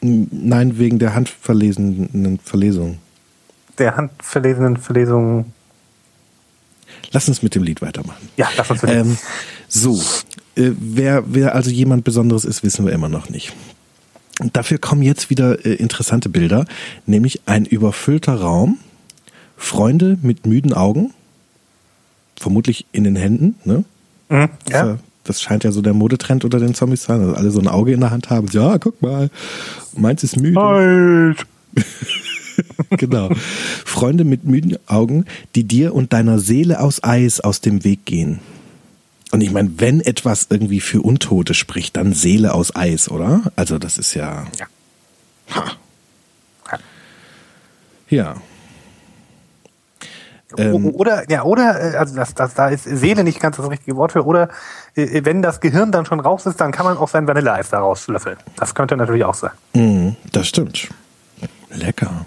[0.00, 2.96] Nein, wegen der handverlesenen Verlesung.
[3.76, 5.52] Der handverlesenen Verlesung.
[7.12, 8.30] Lass uns mit dem Lied weitermachen.
[8.38, 8.94] Ja, lass uns bitte.
[8.94, 9.18] Ähm,
[9.68, 10.00] so,
[10.56, 13.52] äh, wer, wer also jemand Besonderes ist, wissen wir immer noch nicht.
[14.40, 16.64] Und dafür kommen jetzt wieder äh, interessante Bilder,
[17.04, 18.78] nämlich ein überfüllter Raum,
[19.58, 21.12] Freunde mit müden Augen,
[22.36, 23.84] vermutlich in den Händen, ne?
[24.28, 24.86] Mhm, Das, ja.
[24.86, 24.98] ja.
[25.24, 27.68] das scheint ja so der Modetrend unter den Zombies zu sein, dass alle so ein
[27.68, 28.48] Auge in der Hand haben.
[28.52, 29.30] Ja, guck mal,
[29.96, 30.60] meins ist müde.
[30.60, 31.46] Halt.
[32.90, 33.30] genau.
[33.84, 38.40] Freunde mit müden Augen, die dir und deiner Seele aus Eis aus dem Weg gehen.
[39.32, 43.42] Und ich meine, wenn etwas irgendwie für Untote spricht, dann Seele aus Eis, oder?
[43.56, 44.46] Also das ist ja.
[44.58, 44.66] Ja.
[45.56, 46.78] Ha.
[48.08, 48.36] Ja.
[50.58, 53.96] Ähm, oder, ja, oder, äh, also das, das, da ist Seele nicht ganz das richtige
[53.96, 54.48] Wort für, oder
[54.94, 57.80] äh, wenn das Gehirn dann schon raus ist, dann kann man auch sein Vanilleeis da
[57.80, 58.36] rauslöffeln.
[58.56, 59.52] Das könnte natürlich auch sein.
[59.74, 60.88] Mhm, das stimmt.
[61.70, 62.26] Lecker.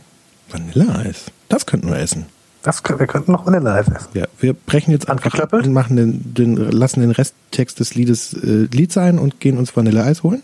[0.49, 1.25] Vanilleeis.
[1.49, 2.25] Das könnten wir essen.
[2.63, 4.07] Das, wir könnten noch Vanilleeis essen.
[4.13, 8.33] Ja, wir brechen jetzt einfach ab und machen den, den, lassen den Resttext des Liedes
[8.33, 10.43] äh, Lied sein und gehen uns Vanilleeis holen.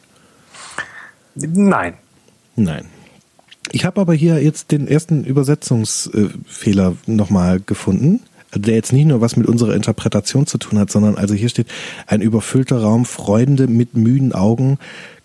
[1.36, 1.96] Nein.
[2.56, 2.86] Nein.
[3.72, 8.20] Ich habe aber hier jetzt den ersten Übersetzungsfehler nochmal gefunden,
[8.56, 11.68] der jetzt nicht nur was mit unserer Interpretation zu tun hat, sondern also hier steht
[12.08, 14.78] ein überfüllter Raum, Freunde mit müden Augen,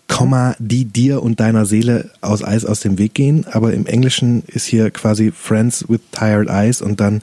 [0.07, 3.45] Komma, die dir und deiner Seele aus Eis aus dem Weg gehen.
[3.51, 7.21] Aber im Englischen ist hier quasi Friends with tired eyes und dann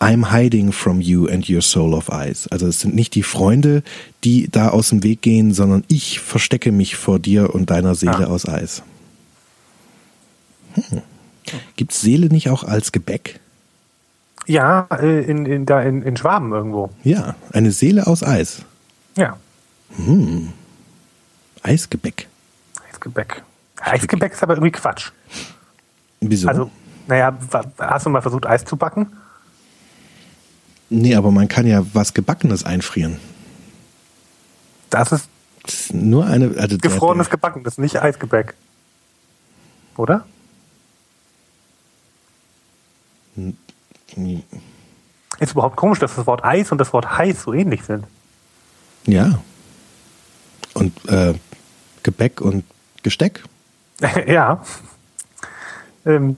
[0.00, 2.48] I'm hiding from you and your soul of ice.
[2.50, 3.84] Also es sind nicht die Freunde,
[4.24, 8.26] die da aus dem Weg gehen, sondern ich verstecke mich vor dir und deiner Seele
[8.26, 8.30] Ah.
[8.30, 8.82] aus Eis.
[10.74, 11.02] Hm.
[11.76, 13.40] Gibt Seele nicht auch als Gebäck?
[14.46, 16.90] Ja, äh, in, in, da in, in Schwaben irgendwo.
[17.02, 18.62] Ja, eine Seele aus Eis.
[19.16, 19.36] Ja.
[21.62, 22.28] Eisgebäck.
[22.90, 23.42] Eisgebäck.
[23.80, 25.10] Eisgebäck ist aber irgendwie Quatsch.
[26.20, 26.48] Wieso?
[26.48, 26.70] Also,
[27.06, 27.36] naja,
[27.78, 29.12] hast du mal versucht, Eis zu backen?
[30.90, 33.18] nee, aber man kann ja was Gebackenes einfrieren.
[34.90, 35.28] Das ist
[35.92, 36.54] nur eine.
[36.58, 38.54] Also der- gefrorenes der, Gebacken, das ist nicht Eisgebäck.
[39.96, 40.24] Oder?
[45.38, 48.06] Ist überhaupt komisch, dass das Wort Eis und das Wort heiß so ähnlich sind.
[49.06, 49.38] Ja.
[50.74, 51.34] Und äh,
[52.02, 52.64] Gebäck und
[53.02, 53.42] Gesteck.
[54.26, 54.62] ja.
[56.06, 56.36] Ähm,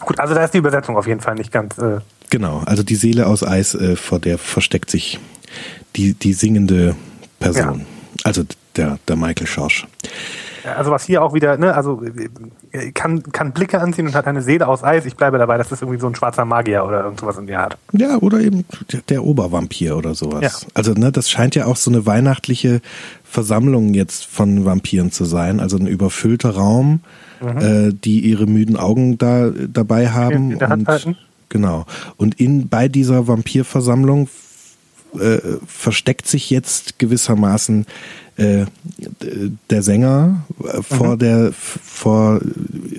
[0.00, 1.78] gut, also da ist die Übersetzung auf jeden Fall nicht ganz.
[1.78, 2.00] Äh,
[2.32, 5.20] Genau, also die Seele aus Eis, äh, vor der versteckt sich
[5.96, 6.96] die, die singende
[7.38, 7.80] Person.
[7.80, 7.86] Ja.
[8.24, 9.86] Also der, der Michael Schorsch.
[10.76, 12.02] Also was hier auch wieder, ne, also
[12.72, 15.04] äh, kann, kann Blicke anziehen und hat eine Seele aus Eis.
[15.06, 17.78] Ich bleibe dabei, dass das irgendwie so ein schwarzer Magier oder irgendwas in der Art.
[17.92, 18.64] Ja, oder eben
[19.08, 20.62] der, Obervampir oder sowas.
[20.62, 20.68] Ja.
[20.74, 22.80] Also, ne, das scheint ja auch so eine weihnachtliche
[23.24, 25.60] Versammlung jetzt von Vampiren zu sein.
[25.60, 27.00] Also ein überfüllter Raum,
[27.40, 30.46] äh, die ihre müden Augen da dabei haben.
[30.46, 30.52] Mhm.
[30.52, 31.16] In der Hand und, halten.
[31.48, 31.86] Genau.
[32.16, 34.28] Und in bei dieser Vampirversammlung
[35.18, 37.86] äh, versteckt sich jetzt gewissermaßen
[38.36, 38.64] äh,
[39.70, 40.82] der Sänger äh, Mhm.
[40.82, 42.40] vor der vor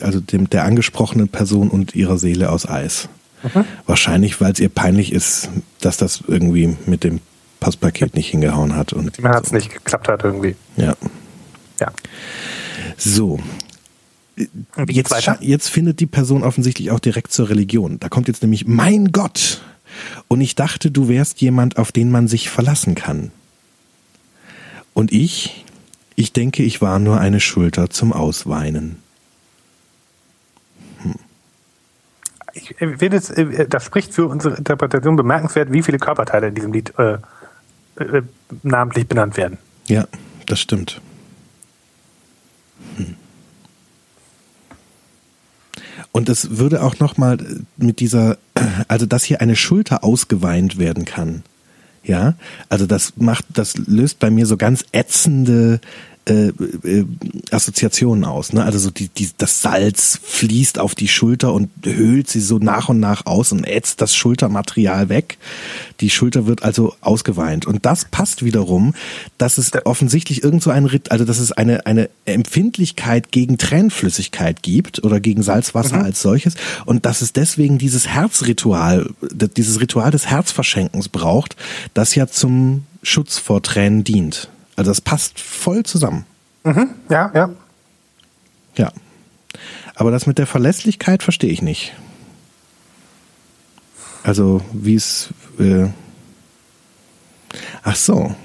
[0.02, 3.10] also dem der angesprochenen Person und ihrer Seele aus Eis.
[3.44, 3.66] Mhm.
[3.86, 5.50] Wahrscheinlich, weil es ihr peinlich ist,
[5.82, 7.20] dass das irgendwie mit dem
[7.60, 10.56] Passpaket nicht hingehauen hat und Dem Herz nicht geklappt hat irgendwie.
[10.78, 10.96] ja.
[11.80, 11.92] Ja.
[12.98, 13.40] So.
[14.88, 18.00] Jetzt, jetzt findet die Person offensichtlich auch direkt zur Religion.
[18.00, 19.62] Da kommt jetzt nämlich mein Gott.
[20.28, 23.32] Und ich dachte, du wärst jemand, auf den man sich verlassen kann.
[24.94, 25.66] Und ich,
[26.16, 28.98] ich denke, ich war nur eine Schulter zum Ausweinen.
[32.54, 36.56] Ich äh, finde, es, äh, das spricht für unsere Interpretation bemerkenswert, wie viele Körperteile in
[36.56, 37.18] diesem Lied äh,
[37.96, 38.22] äh,
[38.62, 39.58] namentlich benannt werden.
[39.88, 40.06] Ja,
[40.46, 41.02] das stimmt.
[42.98, 43.16] Hm.
[46.12, 47.38] Und es würde auch noch mal
[47.78, 48.38] mit dieser,
[48.88, 51.44] also dass hier eine Schulter ausgeweint werden kann.
[52.04, 52.34] Ja,
[52.68, 55.80] also das macht, das löst bei mir so ganz ätzende
[56.26, 57.06] äh, äh,
[57.52, 58.54] Assoziationen aus.
[58.54, 58.64] Ne?
[58.64, 62.88] Also so die, die, das Salz fließt auf die Schulter und höhlt sie so nach
[62.88, 65.38] und nach aus und ätzt das Schultermaterial weg.
[66.00, 67.66] Die Schulter wird also ausgeweint.
[67.66, 68.94] Und das passt wiederum,
[69.38, 74.64] dass es offensichtlich irgend so ein Rit, also dass es eine, eine Empfindlichkeit gegen Tränenflüssigkeit
[74.64, 76.56] gibt oder gegen Salzwasser als solches
[76.86, 79.10] und dass es deswegen dieses Herzritual,
[79.58, 81.58] dieses Ritual des Herzverschenkens braucht,
[81.94, 84.50] das ja zum Schutz vor Tränen dient.
[84.76, 86.26] Also das passt voll zusammen.
[87.10, 87.50] Ja, ja.
[88.76, 88.92] Ja.
[89.96, 91.94] Aber das mit der Verlässlichkeit verstehe ich nicht.
[94.24, 95.30] Also, wie es.
[95.60, 95.88] Äh
[97.84, 98.36] Ach so.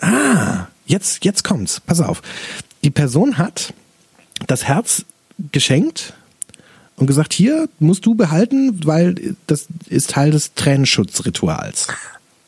[0.00, 1.80] Ah, jetzt, jetzt kommt's.
[1.80, 2.20] Pass auf.
[2.82, 3.72] Die Person hat
[4.46, 5.04] das Herz
[5.52, 6.14] geschenkt
[6.96, 11.86] und gesagt, hier musst du behalten, weil das ist Teil des Tränenschutzrituals.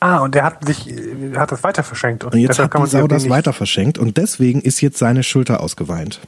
[0.03, 2.25] Ah, und er hat sich, äh, hat das weiter verschenkt.
[2.25, 5.61] Und jetzt deshalb hat die Sau das weiter verschenkt und deswegen ist jetzt seine Schulter
[5.61, 6.19] ausgeweint.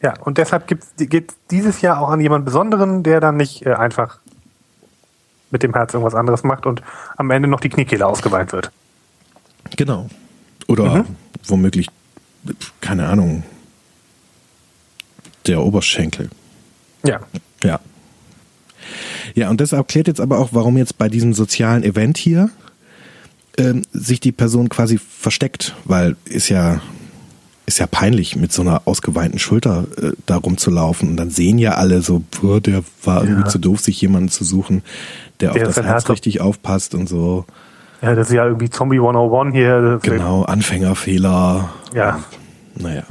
[0.00, 4.18] Ja, und deshalb geht dieses Jahr auch an jemand Besonderen, der dann nicht äh, einfach
[5.50, 6.80] mit dem Herz irgendwas anderes macht und
[7.16, 8.70] am Ende noch die Kniekehle ausgeweint wird.
[9.76, 10.08] Genau.
[10.68, 11.04] Oder
[11.48, 11.88] womöglich,
[12.80, 13.42] keine Ahnung,
[15.48, 16.30] der Oberschenkel.
[17.02, 17.18] Ja.
[17.64, 17.80] Ja.
[19.34, 22.50] Ja, und das erklärt jetzt aber auch, warum jetzt bei diesem sozialen Event hier
[23.58, 26.80] ähm, sich die Person quasi versteckt, weil ist ja
[27.66, 31.74] ist ja peinlich, mit so einer ausgeweinten Schulter äh, da rumzulaufen und dann sehen ja
[31.74, 33.48] alle so, boah, der war irgendwie Ja.
[33.48, 34.82] zu doof, sich jemanden zu suchen,
[35.38, 37.44] der, Der auf das Herz Herz- richtig aufpasst und so.
[38.02, 40.00] Ja, das ist ja irgendwie Zombie 101 hier.
[40.02, 41.68] Genau, Anfängerfehler.
[41.94, 42.18] Ja.
[42.74, 43.02] Naja.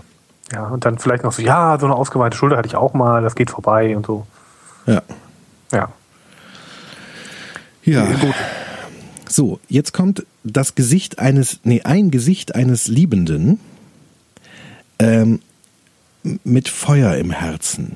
[0.51, 3.21] Ja, und dann vielleicht noch so, ja, so eine ausgeweinte Schulter hatte ich auch mal,
[3.21, 4.25] das geht vorbei und so.
[4.87, 5.03] Ja.
[5.71, 5.93] Ja.
[7.84, 8.34] Ja.
[9.27, 13.60] So, jetzt kommt das Gesicht eines, nee, ein Gesicht eines Liebenden
[14.97, 15.41] ähm,
[16.43, 17.95] mit Feuer im Herzen.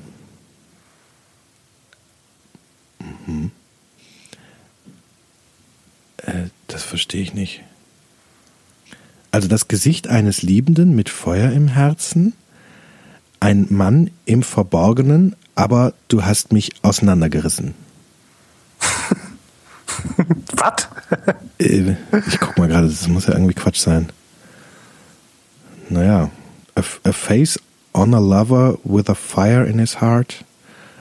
[3.26, 3.50] Mhm.
[6.18, 7.62] Äh, das verstehe ich nicht.
[9.30, 12.34] Also das Gesicht eines Liebenden mit Feuer im Herzen,
[13.44, 17.74] ein Mann im Verborgenen, aber du hast mich auseinandergerissen.
[20.56, 20.88] Was?
[21.58, 24.08] Äh, Ich guck mal gerade, das muss ja irgendwie Quatsch sein.
[25.90, 26.30] Naja.
[26.74, 27.60] A, a face
[27.92, 30.44] on a lover with a fire in his heart.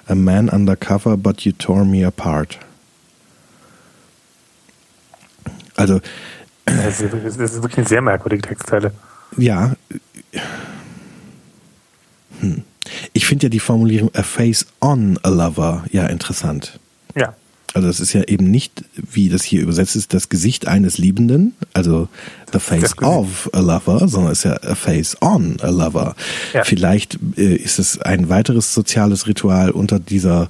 [0.07, 2.59] A man undercover, but you tore me apart.
[5.75, 6.01] Also,
[6.65, 8.91] Das ist, das ist wirklich eine sehr merkwürdige Textzeile.
[9.37, 9.75] ja.
[12.43, 12.63] Hm.
[13.13, 16.79] Ich finde ja die Formulierung a face on a lover ja interessant.
[17.15, 17.33] Ja.
[17.73, 21.55] Also das ist ja eben nicht, wie das hier übersetzt ist, das Gesicht eines Liebenden,
[21.73, 22.07] also
[22.51, 26.15] the face of a lover, sondern es ist ja a face on a lover.
[26.53, 26.63] Ja.
[26.65, 30.49] Vielleicht äh, ist es ein weiteres soziales Ritual unter dieser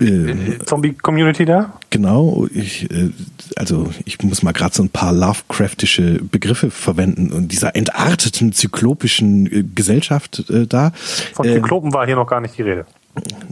[0.00, 1.74] äh, äh Zombie-Community da?
[1.90, 3.10] Genau, ich, äh,
[3.56, 9.46] also ich muss mal gerade so ein paar Lovecraftische Begriffe verwenden und dieser entarteten zyklopischen
[9.46, 10.92] äh, Gesellschaft äh, da.
[11.34, 12.86] Von Zyklopen war hier noch gar nicht die Rede.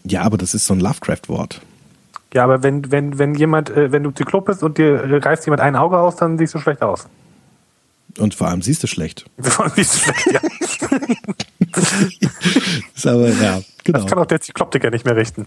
[0.05, 1.61] Ja, aber das ist so ein Lovecraft-Wort.
[2.35, 5.61] Ja, aber wenn, wenn, wenn jemand, äh, wenn du Zyklop bist und dir reißt jemand
[5.61, 7.07] ein Auge aus, dann siehst du schlecht aus.
[8.19, 9.25] Und vor allem siehst du schlecht.
[9.39, 10.41] Vor allem siehst du schlecht, ja.
[12.95, 13.99] ist aber, ja, genau.
[13.99, 15.47] Das kann auch der Zykloptiker nicht mehr richten.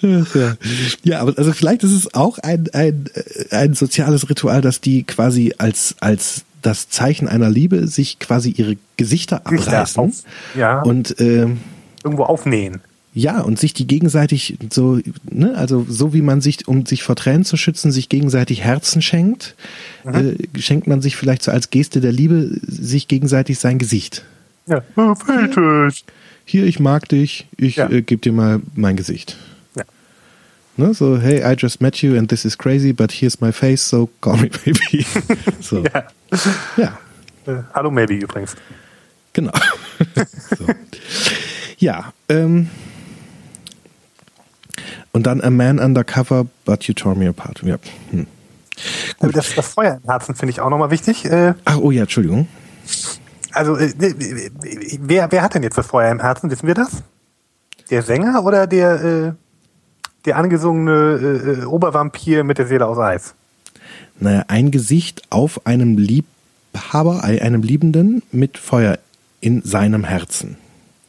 [0.34, 0.56] ja.
[1.02, 3.04] ja, aber also vielleicht ist es auch ein, ein,
[3.50, 8.76] ein soziales Ritual, dass die quasi als, als das Zeichen einer Liebe sich quasi ihre
[8.96, 10.02] Gesichter abreißen.
[10.02, 10.22] Auf,
[10.54, 10.82] ja.
[10.82, 11.60] Und ähm,
[12.02, 12.80] irgendwo aufnähen.
[13.16, 14.98] Ja, und sich die gegenseitig so,
[15.30, 19.02] ne, also so wie man sich, um sich vor Tränen zu schützen, sich gegenseitig Herzen
[19.02, 19.54] schenkt,
[20.04, 24.24] äh, schenkt man sich vielleicht so als Geste der Liebe sich gegenseitig sein Gesicht.
[24.66, 25.14] Ja, oh,
[26.44, 27.88] Hier, ich mag dich, ich ja.
[27.88, 29.36] äh, gebe dir mal mein Gesicht.
[29.76, 29.84] Ja.
[30.76, 33.88] Ne, so, hey, I just met you and this is crazy, but here's my face,
[33.88, 35.06] so call me baby.
[35.60, 35.84] so.
[35.84, 36.08] Ja.
[36.76, 36.98] ja.
[37.46, 38.56] Äh, hallo, maybe übrigens.
[39.32, 39.52] Genau.
[40.58, 40.66] so.
[41.78, 42.68] Ja, ähm,
[45.14, 47.62] und dann A Man Undercover, but you tore me apart.
[47.62, 47.76] Ja.
[48.10, 48.26] Hm.
[49.20, 49.36] Gut.
[49.36, 51.24] Das, das, Feuer im Herzen finde ich auch nochmal wichtig.
[51.24, 52.48] Äh, Ach, oh ja, Entschuldigung.
[53.52, 53.94] Also, äh,
[55.00, 56.50] wer, wer hat denn jetzt das Feuer im Herzen?
[56.50, 57.04] Wissen wir das?
[57.90, 59.32] Der Sänger oder der, äh,
[60.24, 63.34] der angesungene äh, Obervampir mit der Seele aus Eis?
[64.18, 68.98] Naja, ein Gesicht auf einem Liebhaber, einem Liebenden mit Feuer
[69.40, 70.56] in seinem Herzen.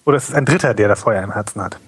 [0.06, 1.80] Oder es ist ein Dritter, der das Feuer im Herzen hat?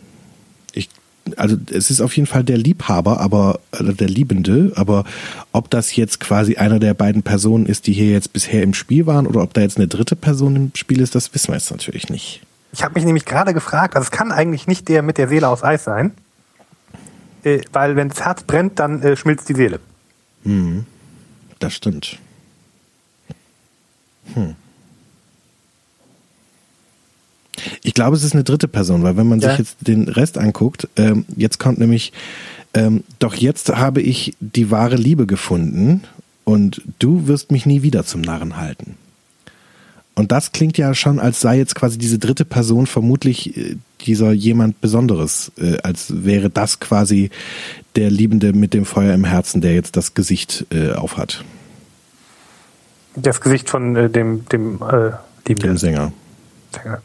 [1.36, 5.04] Also es ist auf jeden Fall der Liebhaber, aber also der Liebende, aber
[5.52, 9.06] ob das jetzt quasi einer der beiden Personen ist, die hier jetzt bisher im Spiel
[9.06, 11.72] waren, oder ob da jetzt eine dritte Person im Spiel ist, das wissen wir jetzt
[11.72, 12.42] natürlich nicht.
[12.74, 15.48] Ich habe mich nämlich gerade gefragt, also es kann eigentlich nicht der mit der Seele
[15.48, 16.12] aus Eis sein,
[17.44, 19.80] äh, weil wenn das Herz brennt, dann äh, schmilzt die Seele.
[20.44, 20.86] Hm,
[21.60, 22.20] das stimmt.
[24.34, 24.56] Hm.
[27.84, 29.50] Ich glaube, es ist eine dritte Person, weil wenn man ja.
[29.50, 32.14] sich jetzt den Rest anguckt, ähm, jetzt kommt nämlich,
[32.74, 36.04] ähm, doch jetzt habe ich die wahre Liebe gefunden
[36.44, 38.96] und du wirst mich nie wieder zum Narren halten.
[40.18, 44.32] Und das klingt ja schon, als sei jetzt quasi diese dritte Person vermutlich äh, dieser
[44.32, 47.30] jemand Besonderes, äh, als wäre das quasi
[47.96, 51.44] der Liebende mit dem Feuer im Herzen, der jetzt das Gesicht äh, aufhat.
[53.16, 55.12] Das Gesicht von äh, dem, dem äh,
[55.48, 55.74] Liebenden.
[55.74, 56.12] Dem Sänger.
[56.72, 57.02] Sänger.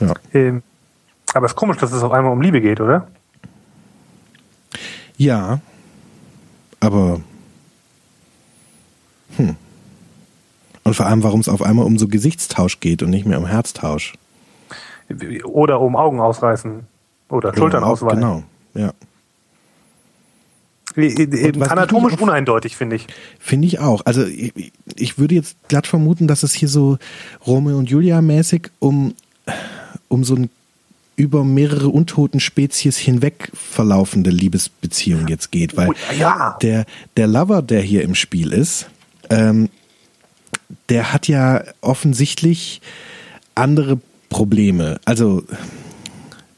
[0.00, 0.14] Ja.
[0.34, 0.62] Ähm,
[1.32, 3.06] aber es ist komisch, dass es auf einmal um Liebe geht, oder?
[5.16, 5.60] Ja,
[6.80, 7.20] aber
[9.36, 9.56] hm.
[10.82, 13.46] Und vor allem, warum es auf einmal um so Gesichtstausch geht und nicht mehr um
[13.46, 14.14] Herztausch.
[15.44, 16.86] Oder um Augen ausreißen.
[17.28, 18.20] Oder, oder Schultern ausweichen.
[18.20, 18.42] Genau,
[18.74, 18.92] ja.
[21.68, 23.06] Anatomisch uneindeutig, finde ich.
[23.38, 24.04] Finde ich auch.
[24.06, 26.98] Also ich, ich, würde jetzt glatt vermuten, dass es hier so
[27.46, 29.14] Romeo und Julia mäßig um
[30.10, 30.50] um so ein
[31.16, 36.56] über mehrere untoten Spezies hinweg verlaufende Liebesbeziehung jetzt geht, weil oh, ja.
[36.62, 38.88] der, der Lover, der hier im Spiel ist,
[39.28, 39.68] ähm,
[40.88, 42.80] der hat ja offensichtlich
[43.54, 43.98] andere
[44.30, 44.98] Probleme.
[45.04, 45.44] Also,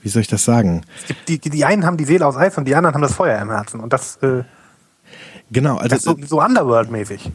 [0.01, 0.83] wie soll ich das sagen?
[1.27, 3.41] Die, die, die einen haben die Seele aus Eis und die anderen haben das Feuer
[3.41, 3.81] im Herzen.
[3.81, 4.45] Und das, äh,
[5.51, 7.31] genau, also das ist so, so Underworld-mäßig.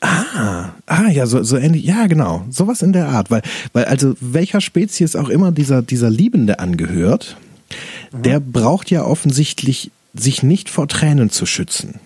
[0.00, 4.14] Ah, ah, ja, so, so ähnlich, ja, genau, sowas in der Art, weil, weil also
[4.20, 7.36] welcher Spezies auch immer dieser, dieser Liebende angehört,
[8.12, 8.22] mhm.
[8.22, 12.00] der braucht ja offensichtlich sich nicht vor Tränen zu schützen.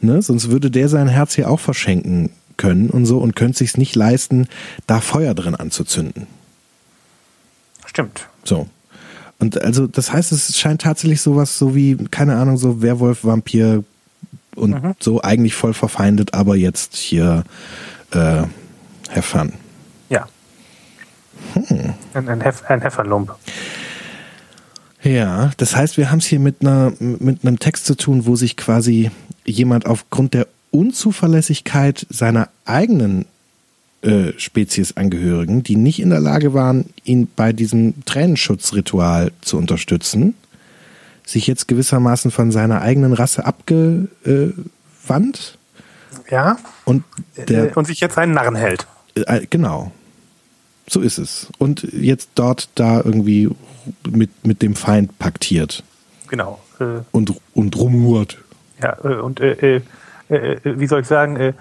[0.00, 0.20] Ne?
[0.20, 3.94] Sonst würde der sein Herz hier auch verschenken können und so und könnte sich's nicht
[3.94, 4.48] leisten,
[4.86, 6.26] da Feuer drin anzuzünden.
[7.86, 8.28] Stimmt.
[8.44, 8.68] So.
[9.38, 13.84] Und also, das heißt, es scheint tatsächlich sowas so wie, keine Ahnung, so Werwolf, Vampir,
[14.56, 14.94] und mhm.
[14.98, 17.44] so eigentlich voll verfeindet, aber jetzt hier
[18.12, 18.42] äh,
[19.22, 19.52] fun.
[20.08, 20.26] Ja.
[21.54, 21.94] Hm.
[22.14, 23.34] Ein, ein, Hef, ein Hefferlump.
[25.02, 28.34] Ja, das heißt, wir haben es hier mit, einer, mit einem Text zu tun, wo
[28.34, 29.10] sich quasi
[29.44, 33.26] jemand aufgrund der Unzuverlässigkeit seiner eigenen
[34.02, 40.34] äh, Speziesangehörigen, die nicht in der Lage waren, ihn bei diesem Tränenschutzritual zu unterstützen,
[41.26, 44.08] sich jetzt gewissermaßen von seiner eigenen Rasse abgewandt.
[46.30, 46.56] Ja.
[46.84, 47.04] Und,
[47.36, 48.86] der, äh, und sich jetzt einen Narren hält.
[49.14, 49.92] Äh, genau.
[50.88, 51.48] So ist es.
[51.58, 53.50] Und jetzt dort da irgendwie
[54.08, 55.82] mit, mit dem Feind paktiert.
[56.28, 56.60] Genau.
[56.78, 58.38] Äh, und, und rumhurt.
[58.80, 59.82] Ja, äh, und äh, äh,
[60.28, 61.52] äh, wie soll ich sagen, äh,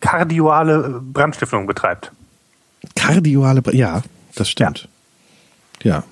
[0.00, 2.12] kardioale Brandstiftung betreibt.
[2.94, 4.02] Kardioale, ja,
[4.34, 4.88] das stimmt.
[5.82, 5.90] Ja.
[5.90, 6.04] Ja.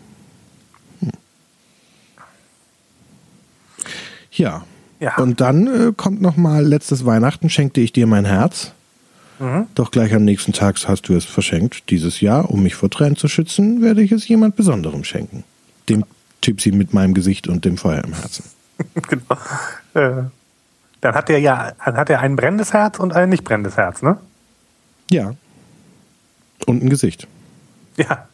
[4.39, 4.65] Ja.
[5.01, 5.17] ja.
[5.17, 8.73] Und dann äh, kommt noch mal letztes Weihnachten schenkte ich dir mein Herz.
[9.39, 9.67] Mhm.
[9.75, 11.91] Doch gleich am nächsten Tag hast du es verschenkt.
[11.91, 15.45] Dieses Jahr, um mich vor Tränen zu schützen, werde ich es jemand Besonderem schenken.
[15.89, 16.05] Dem
[16.41, 18.45] Typsi mit meinem Gesicht und dem Feuer im Herzen.
[19.09, 19.37] genau.
[19.95, 20.25] Äh,
[21.01, 24.03] dann hat er ja, dann hat er ein brennendes Herz und ein nicht brennendes Herz,
[24.03, 24.19] ne?
[25.11, 25.35] Ja.
[26.67, 27.29] Und ein Gesicht.
[27.97, 28.27] Ja.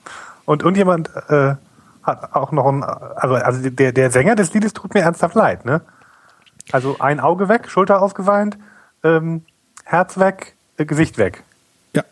[0.46, 1.54] Und, und jemand äh,
[2.02, 5.64] hat auch noch ein, also, also der, der Sänger des Liedes tut mir ernsthaft leid,
[5.64, 5.82] ne?
[6.72, 8.56] Also ein Auge weg, Schulter aufgeweint,
[9.02, 9.42] ähm,
[9.84, 11.42] Herz weg, äh, Gesicht weg.
[11.94, 12.04] Ja.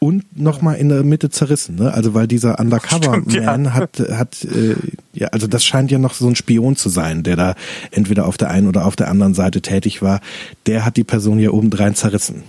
[0.00, 1.94] Und nochmal in der Mitte zerrissen, ne?
[1.94, 3.72] Also weil dieser Undercover-Man ja.
[3.72, 4.76] hat, hat äh,
[5.14, 7.54] ja, also das scheint ja noch so ein Spion zu sein, der da
[7.90, 10.20] entweder auf der einen oder auf der anderen Seite tätig war.
[10.66, 12.42] Der hat die Person ja obendrein zerrissen.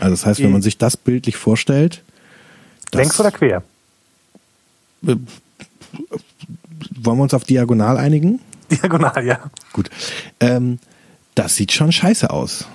[0.00, 2.02] Also das heißt, wenn man sich das bildlich vorstellt.
[2.92, 3.62] Längs oder quer?
[5.06, 5.16] Äh,
[6.96, 8.40] wollen wir uns auf diagonal einigen?
[8.70, 9.38] Diagonal, ja.
[9.72, 9.90] Gut.
[10.40, 10.78] Ähm,
[11.34, 12.66] das sieht schon scheiße aus.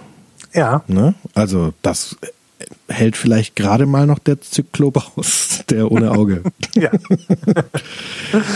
[0.53, 0.83] Ja.
[0.87, 1.15] Ne?
[1.33, 2.17] Also das
[2.87, 6.43] hält vielleicht gerade mal noch der Zyklop aus, der ohne Auge.
[6.75, 6.91] ja.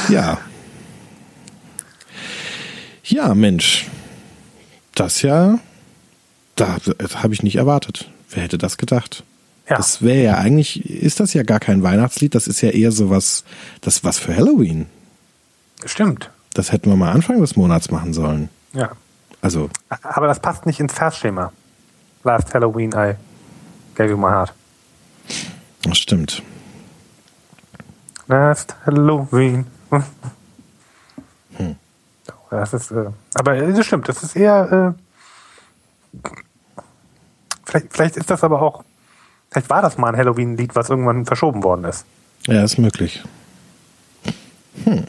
[0.09, 0.38] ja.
[3.03, 3.88] Ja, Mensch.
[4.95, 5.59] Das ja,
[6.55, 6.77] da
[7.15, 8.09] habe ich nicht erwartet.
[8.29, 9.23] Wer hätte das gedacht?
[9.69, 9.77] Ja.
[9.77, 13.09] Das wäre ja eigentlich, ist das ja gar kein Weihnachtslied, das ist ja eher so
[13.09, 13.43] was,
[13.81, 14.86] das was für Halloween.
[15.86, 16.29] Stimmt.
[16.56, 18.49] Das hätten wir mal Anfang des Monats machen sollen.
[18.74, 18.89] Ja.
[19.41, 19.70] Also.
[20.01, 21.51] Aber das passt nicht ins Versschema.
[22.24, 23.16] Last Halloween I
[23.93, 24.53] gave you my heart.
[25.84, 26.41] Das stimmt.
[28.28, 29.68] Last Halloween.
[31.58, 31.76] Hm.
[32.49, 34.95] Das ist, äh, aber das stimmt, das ist eher,
[36.16, 36.20] äh,
[37.66, 38.84] vielleicht, vielleicht ist das aber auch,
[39.51, 42.06] vielleicht war das mal ein Halloween-Lied, was irgendwann verschoben worden ist.
[42.47, 43.24] Ja, ist möglich.
[44.86, 45.06] Hm.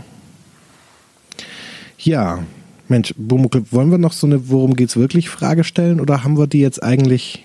[2.06, 2.38] Ja,
[2.86, 6.46] Mensch, Bumukel, wollen wir noch so eine Worum geht's wirklich Frage stellen oder haben wir
[6.46, 7.44] die jetzt eigentlich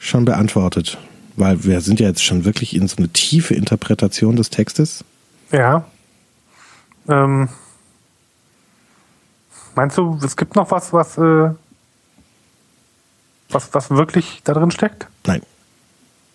[0.00, 0.98] schon beantwortet?
[1.36, 5.04] Weil wir sind ja jetzt schon wirklich in so eine tiefe Interpretation des Textes.
[5.52, 5.84] Ja.
[7.08, 7.48] Ähm,
[9.76, 11.50] meinst du, es gibt noch was, was, äh,
[13.50, 15.06] was, was wirklich da drin steckt?
[15.26, 15.42] Nein.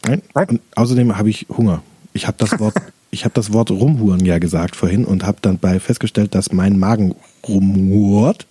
[0.06, 0.22] Nein.
[0.34, 0.48] Nein?
[0.48, 1.84] Und außerdem habe ich Hunger.
[2.14, 2.76] Ich habe das Wort
[3.16, 6.78] ich habe das Wort rumhuren ja gesagt vorhin und habe dann bei festgestellt, dass mein
[6.78, 7.16] Magen
[7.48, 8.46] rumhurt.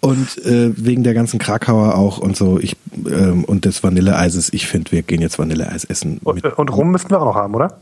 [0.00, 2.76] Und äh, wegen der ganzen Krakauer auch und so, ich
[3.06, 6.18] ähm, und des Vanilleeises, ich finde, wir gehen jetzt Vanilleeis essen.
[6.22, 7.80] Und, und Rum müssten wir auch noch haben, oder?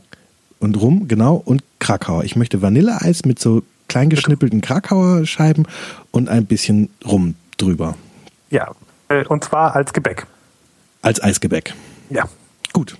[0.59, 2.23] Und Rum, genau, und Krakauer.
[2.23, 5.65] Ich möchte Vanilleeis mit so klein geschnippelten Krakauer Scheiben
[6.11, 7.95] und ein bisschen Rum drüber.
[8.49, 8.71] Ja,
[9.09, 10.25] äh, und zwar als Gebäck.
[11.01, 11.73] Als Eisgebäck.
[12.09, 12.25] Ja.
[12.73, 12.97] Gut.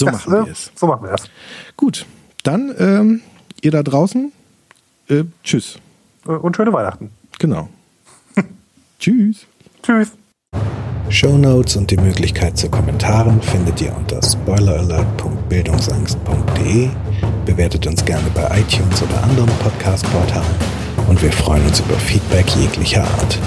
[0.00, 0.72] So das, machen wir es.
[0.74, 1.28] So machen wir es.
[1.76, 2.06] Gut,
[2.42, 3.20] dann ähm,
[3.60, 4.32] ihr da draußen,
[5.08, 5.78] äh, tschüss.
[6.26, 7.10] Äh, und schöne Weihnachten.
[7.38, 7.68] Genau.
[8.98, 9.44] tschüss.
[9.82, 10.12] Tschüss.
[11.10, 16.88] Show Notes und die Möglichkeit zu Kommentaren findet ihr unter spoileralert.bildungsangst.de.
[17.44, 20.54] Bewertet uns gerne bei iTunes oder anderen Podcast-Portalen
[21.08, 23.38] und wir freuen uns über Feedback jeglicher Art.